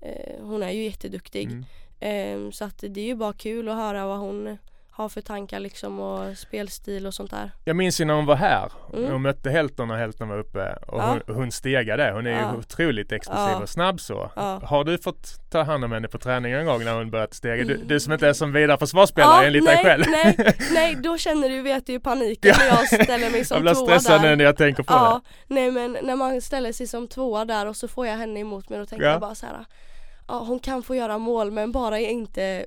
eh, 0.00 0.40
hon 0.42 0.62
är 0.62 0.70
ju 0.70 0.84
jätteduktig. 0.84 1.44
Mm. 1.46 1.64
Eh, 2.00 2.50
så 2.52 2.64
att 2.64 2.78
det 2.78 3.00
är 3.00 3.04
ju 3.06 3.14
bara 3.14 3.32
kul 3.32 3.68
att 3.68 3.76
höra 3.76 4.06
vad 4.06 4.18
hon 4.18 4.58
har 4.90 5.08
för 5.08 5.20
tankar 5.20 5.60
liksom 5.60 6.00
och 6.00 6.38
spelstil 6.38 7.06
och 7.06 7.14
sånt 7.14 7.30
där. 7.30 7.50
Jag 7.64 7.76
minns 7.76 8.00
ju 8.00 8.04
när 8.04 8.14
hon 8.14 8.26
var 8.26 8.36
här. 8.36 8.72
Mm. 8.94 9.12
Hon 9.12 9.22
mötte 9.22 9.50
Helton 9.50 9.88
när 9.88 9.96
Helton 9.96 10.28
var 10.28 10.38
uppe 10.38 10.76
och 10.88 10.98
Ja. 11.00 11.18
hon, 11.26 11.36
hon 11.36 11.52
stegade. 11.52 12.10
Hon 12.12 12.26
är 12.26 12.30
Ja. 12.30 12.52
ju 12.52 12.58
otroligt 12.58 13.12
explosiv 13.12 13.48
Ja. 13.50 13.62
och 13.62 13.68
snabb 13.68 14.00
så. 14.00 14.30
Ja. 14.36 14.60
Har 14.64 14.84
du 14.84 14.98
fått 14.98 15.50
ta 15.50 15.62
hand 15.62 15.84
om 15.84 15.92
henne 15.92 16.08
på 16.08 16.18
träning 16.18 16.52
en 16.52 16.66
gång 16.66 16.84
när 16.84 16.94
hon 16.94 17.10
börjat 17.10 17.34
stega? 17.34 17.64
Du, 17.64 17.76
du 17.76 18.00
som 18.00 18.12
inte 18.12 18.28
är 18.28 18.32
som 18.32 18.52
vidare 18.52 18.78
försvarsspelare 18.78 19.46
enligt 19.46 19.64
nej, 19.64 19.74
dig 19.76 19.84
själv. 19.84 20.04
nej, 20.08 20.54
nej 20.72 20.94
då 21.02 21.18
känner 21.18 21.48
du 21.48 21.62
vet 21.62 21.88
ju 21.88 22.00
paniken 22.00 22.54
när 22.58 22.66
jag 22.66 22.86
ställer 23.04 23.30
mig 23.30 23.38
jag 23.38 23.46
som 23.46 23.62
blir 23.62 23.74
tvåa 23.74 23.84
stressad 23.86 24.22
där. 24.22 24.28
nu 24.30 24.36
när 24.36 24.44
jag 24.44 24.56
tänker 24.56 24.82
på 24.82 24.92
Ja, 24.92 25.20
nej 25.46 25.70
men 25.70 25.96
när 26.02 26.16
man 26.16 26.40
ställer 26.40 26.72
sig 26.72 26.86
som 26.86 27.08
tvåa 27.08 27.44
där 27.44 27.66
och 27.66 27.76
så 27.76 27.88
får 27.88 28.06
jag 28.06 28.16
henne 28.16 28.40
emot 28.40 28.68
mig 28.68 28.78
då 28.78 28.86
tänker 28.86 29.06
Ja. 29.06 29.12
jag 29.12 29.20
bara 29.20 29.34
så 29.34 29.46
här. 29.46 29.64
Ja 30.28 30.38
hon 30.38 30.58
kan 30.58 30.82
få 30.82 30.94
göra 30.94 31.18
mål 31.18 31.50
men 31.50 31.72
bara 31.72 32.00
jag 32.00 32.10
inte 32.10 32.66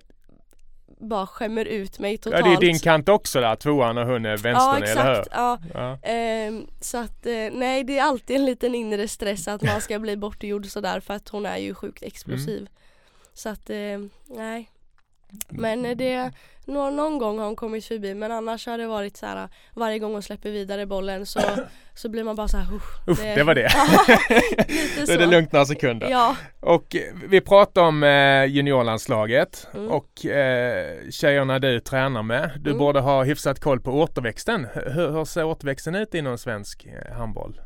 bara 1.00 1.28
skämmer 1.28 1.66
ut 1.66 2.00
mig 2.00 2.18
totalt. 2.18 2.46
Ja 2.46 2.52
det 2.52 2.56
är 2.56 2.62
din 2.62 2.80
kant 2.80 3.10
också 3.10 3.42
där, 3.42 3.56
tvåan 3.56 3.98
och 3.98 4.06
hon 4.06 4.26
är 4.26 4.30
Ja 4.30 4.38
vänstern, 4.38 4.84
eller 4.84 5.04
hur? 5.04 5.20
exakt, 5.20 5.30
ja. 5.32 5.60
Ja. 5.74 5.98
Ehm, 6.04 6.68
så 6.82 6.98
att 6.98 7.26
eh, 7.26 7.50
nej 7.52 7.84
det 7.84 7.98
är 7.98 8.04
alltid 8.04 8.36
en 8.36 8.46
liten 8.46 8.76
inre 8.76 9.08
stress 9.08 9.48
att 9.48 9.62
man 9.62 9.82
ska 9.82 10.00
bli 10.00 10.18
bortgjord 10.18 10.66
sådär 10.66 11.00
för 11.00 11.14
att 11.14 11.30
hon 11.30 11.46
är 11.46 11.58
ju 11.58 11.74
sjukt 11.74 12.04
explosiv. 12.04 12.58
Mm. 12.58 12.70
Så 13.34 13.50
att 13.50 13.70
eh, 13.70 14.00
nej. 14.26 14.70
Men 15.50 15.86
eh, 15.86 15.98
det, 15.98 16.32
nå, 16.66 16.90
någon 16.90 17.18
gång 17.18 17.40
har 17.40 17.46
hon 17.46 17.56
kommit 17.56 17.86
förbi 17.86 18.14
men 18.16 18.32
annars 18.32 18.68
har 18.68 18.78
det 18.78 18.88
varit 18.88 19.18
så 19.18 19.26
här 19.26 19.50
varje 19.74 20.00
gång 20.00 20.14
hon 20.14 20.24
släpper 20.24 20.50
vidare 20.52 20.86
bollen 20.86 21.26
så, 21.26 21.40
så 21.96 22.10
blir 22.10 22.24
man 22.24 22.36
bara 22.36 22.48
så 22.48 22.58
här 22.58 22.76
"Uff, 22.76 22.84
Uff, 23.08 23.22
det 23.24 23.44
var 23.44 23.56
det. 23.56 23.70
Då 25.08 25.14
är 25.14 25.18
det 25.18 25.26
lugnt 25.26 25.52
några 25.52 25.66
sekunder. 25.66 26.10
Ja, 26.10 26.36
Och 26.60 26.96
eh, 26.96 27.02
vi 27.30 27.42
pratar 27.42 27.82
om 27.82 28.04
eh, 28.04 28.46
juniorlandslaget 28.46 29.68
Mm. 29.74 29.92
och 29.92 30.26
eh, 30.26 31.10
tjejerna 31.12 31.60
du 31.60 31.80
tränar 31.80 32.24
med. 32.24 32.52
Du 32.60 32.70
Mm. 32.70 32.80
borde 32.80 33.00
ha 33.00 33.24
hyfsat 33.24 33.60
koll 33.60 33.80
på 33.82 33.92
återväxten. 33.92 34.68
Hur, 34.74 35.12
hur 35.12 35.26
ser 35.26 35.44
återväxten 35.44 35.96
ut 35.96 36.14
inom 36.14 36.38
svensk 36.38 36.88
handboll? 37.18 37.62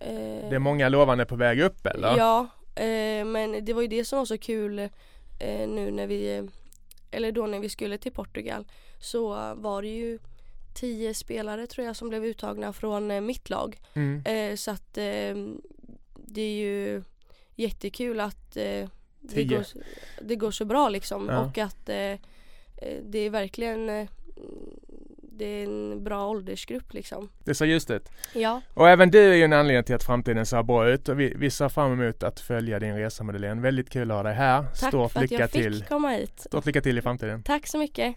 Eh, 0.00 0.48
Det 0.50 0.54
är 0.54 0.58
många 0.58 0.88
lovande 0.88 1.24
på 1.24 1.36
väg 1.36 1.60
upp 1.60 1.86
eller? 1.86 2.16
Ja, 2.16 2.46
eh, 2.74 3.24
men 3.24 3.64
det 3.64 3.72
var 3.72 3.82
ju 3.82 3.88
det 3.88 4.04
som 4.04 4.18
var 4.18 4.26
så 4.26 4.38
kul 4.38 4.88
nu 5.68 5.90
när 5.90 6.06
vi, 6.06 6.48
eller 7.12 7.32
då 7.32 7.46
när 7.46 7.60
vi 7.60 7.68
skulle 7.68 7.98
till 7.98 8.12
Portugal 8.12 8.64
så 9.00 9.54
var 9.54 9.82
det 9.82 9.88
ju 9.88 10.18
tio 10.74 11.14
spelare 11.14 11.66
tror 11.66 11.86
jag 11.86 11.96
som 11.96 12.08
blev 12.08 12.24
uttagna 12.24 12.72
från 12.72 13.10
eh, 13.10 13.20
mitt 13.20 13.50
lag. 13.50 13.80
Mm. 13.94 14.22
Eh, 14.26 14.56
så 14.56 14.70
att 14.70 14.98
eh, 14.98 15.36
det 16.14 16.42
är 16.42 16.52
ju 16.52 17.02
jättekul 17.54 18.20
att 18.20 18.56
eh, 18.56 18.88
det, 19.20 19.44
går, 19.44 19.66
det 20.22 20.36
går 20.36 20.50
så 20.50 20.64
bra 20.64 20.88
liksom 20.88 21.28
Ja. 21.28 21.38
och 21.44 21.58
att 21.58 21.88
eh, 21.88 21.96
eh, 21.96 22.18
det 23.04 23.18
är 23.18 23.30
verkligen 23.30 24.08
det 25.38 25.44
är 25.44 25.64
en 25.64 26.04
bra 26.04 26.26
åldersgrupp 26.28 26.92
liksom. 26.92 27.28
Det 27.44 27.54
ser 27.54 27.64
ljust 27.66 27.90
ut. 27.90 28.08
Ja, 28.34 28.60
Och 28.74 28.88
även 28.88 29.10
du 29.10 29.18
är 29.32 29.34
ju 29.36 29.42
en 29.44 29.52
anledning 29.52 29.84
till 29.84 29.94
att 29.94 30.02
framtiden 30.02 30.46
ser 30.46 30.62
bra 30.62 30.88
ut 30.88 31.08
och 31.08 31.20
vi, 31.20 31.34
vi 31.36 31.50
ser 31.50 31.68
fram 31.68 31.92
emot 32.00 32.22
att 32.22 32.40
följa 32.40 32.78
din 32.78 32.96
resa 32.96 33.24
Madeleine. 33.24 33.60
Väldigt 33.62 33.90
kul 33.90 34.10
att 34.10 34.16
ha 34.16 34.22
dig 34.22 34.34
här. 34.34 34.62
tack 34.62 34.76
Stort 34.88 35.12
för 35.12 35.18
att 35.20 35.30
lycka 35.30 35.42
jag 35.42 35.50
fick 35.50 35.62
till. 35.62 35.84
komma 35.88 36.08
hit. 36.10 36.40
Stort 36.40 36.66
lycka 36.66 36.80
till 36.80 36.98
i 36.98 37.02
framtiden. 37.02 37.42
Tack 37.42 37.66
så 37.66 37.78
mycket. 37.78 38.14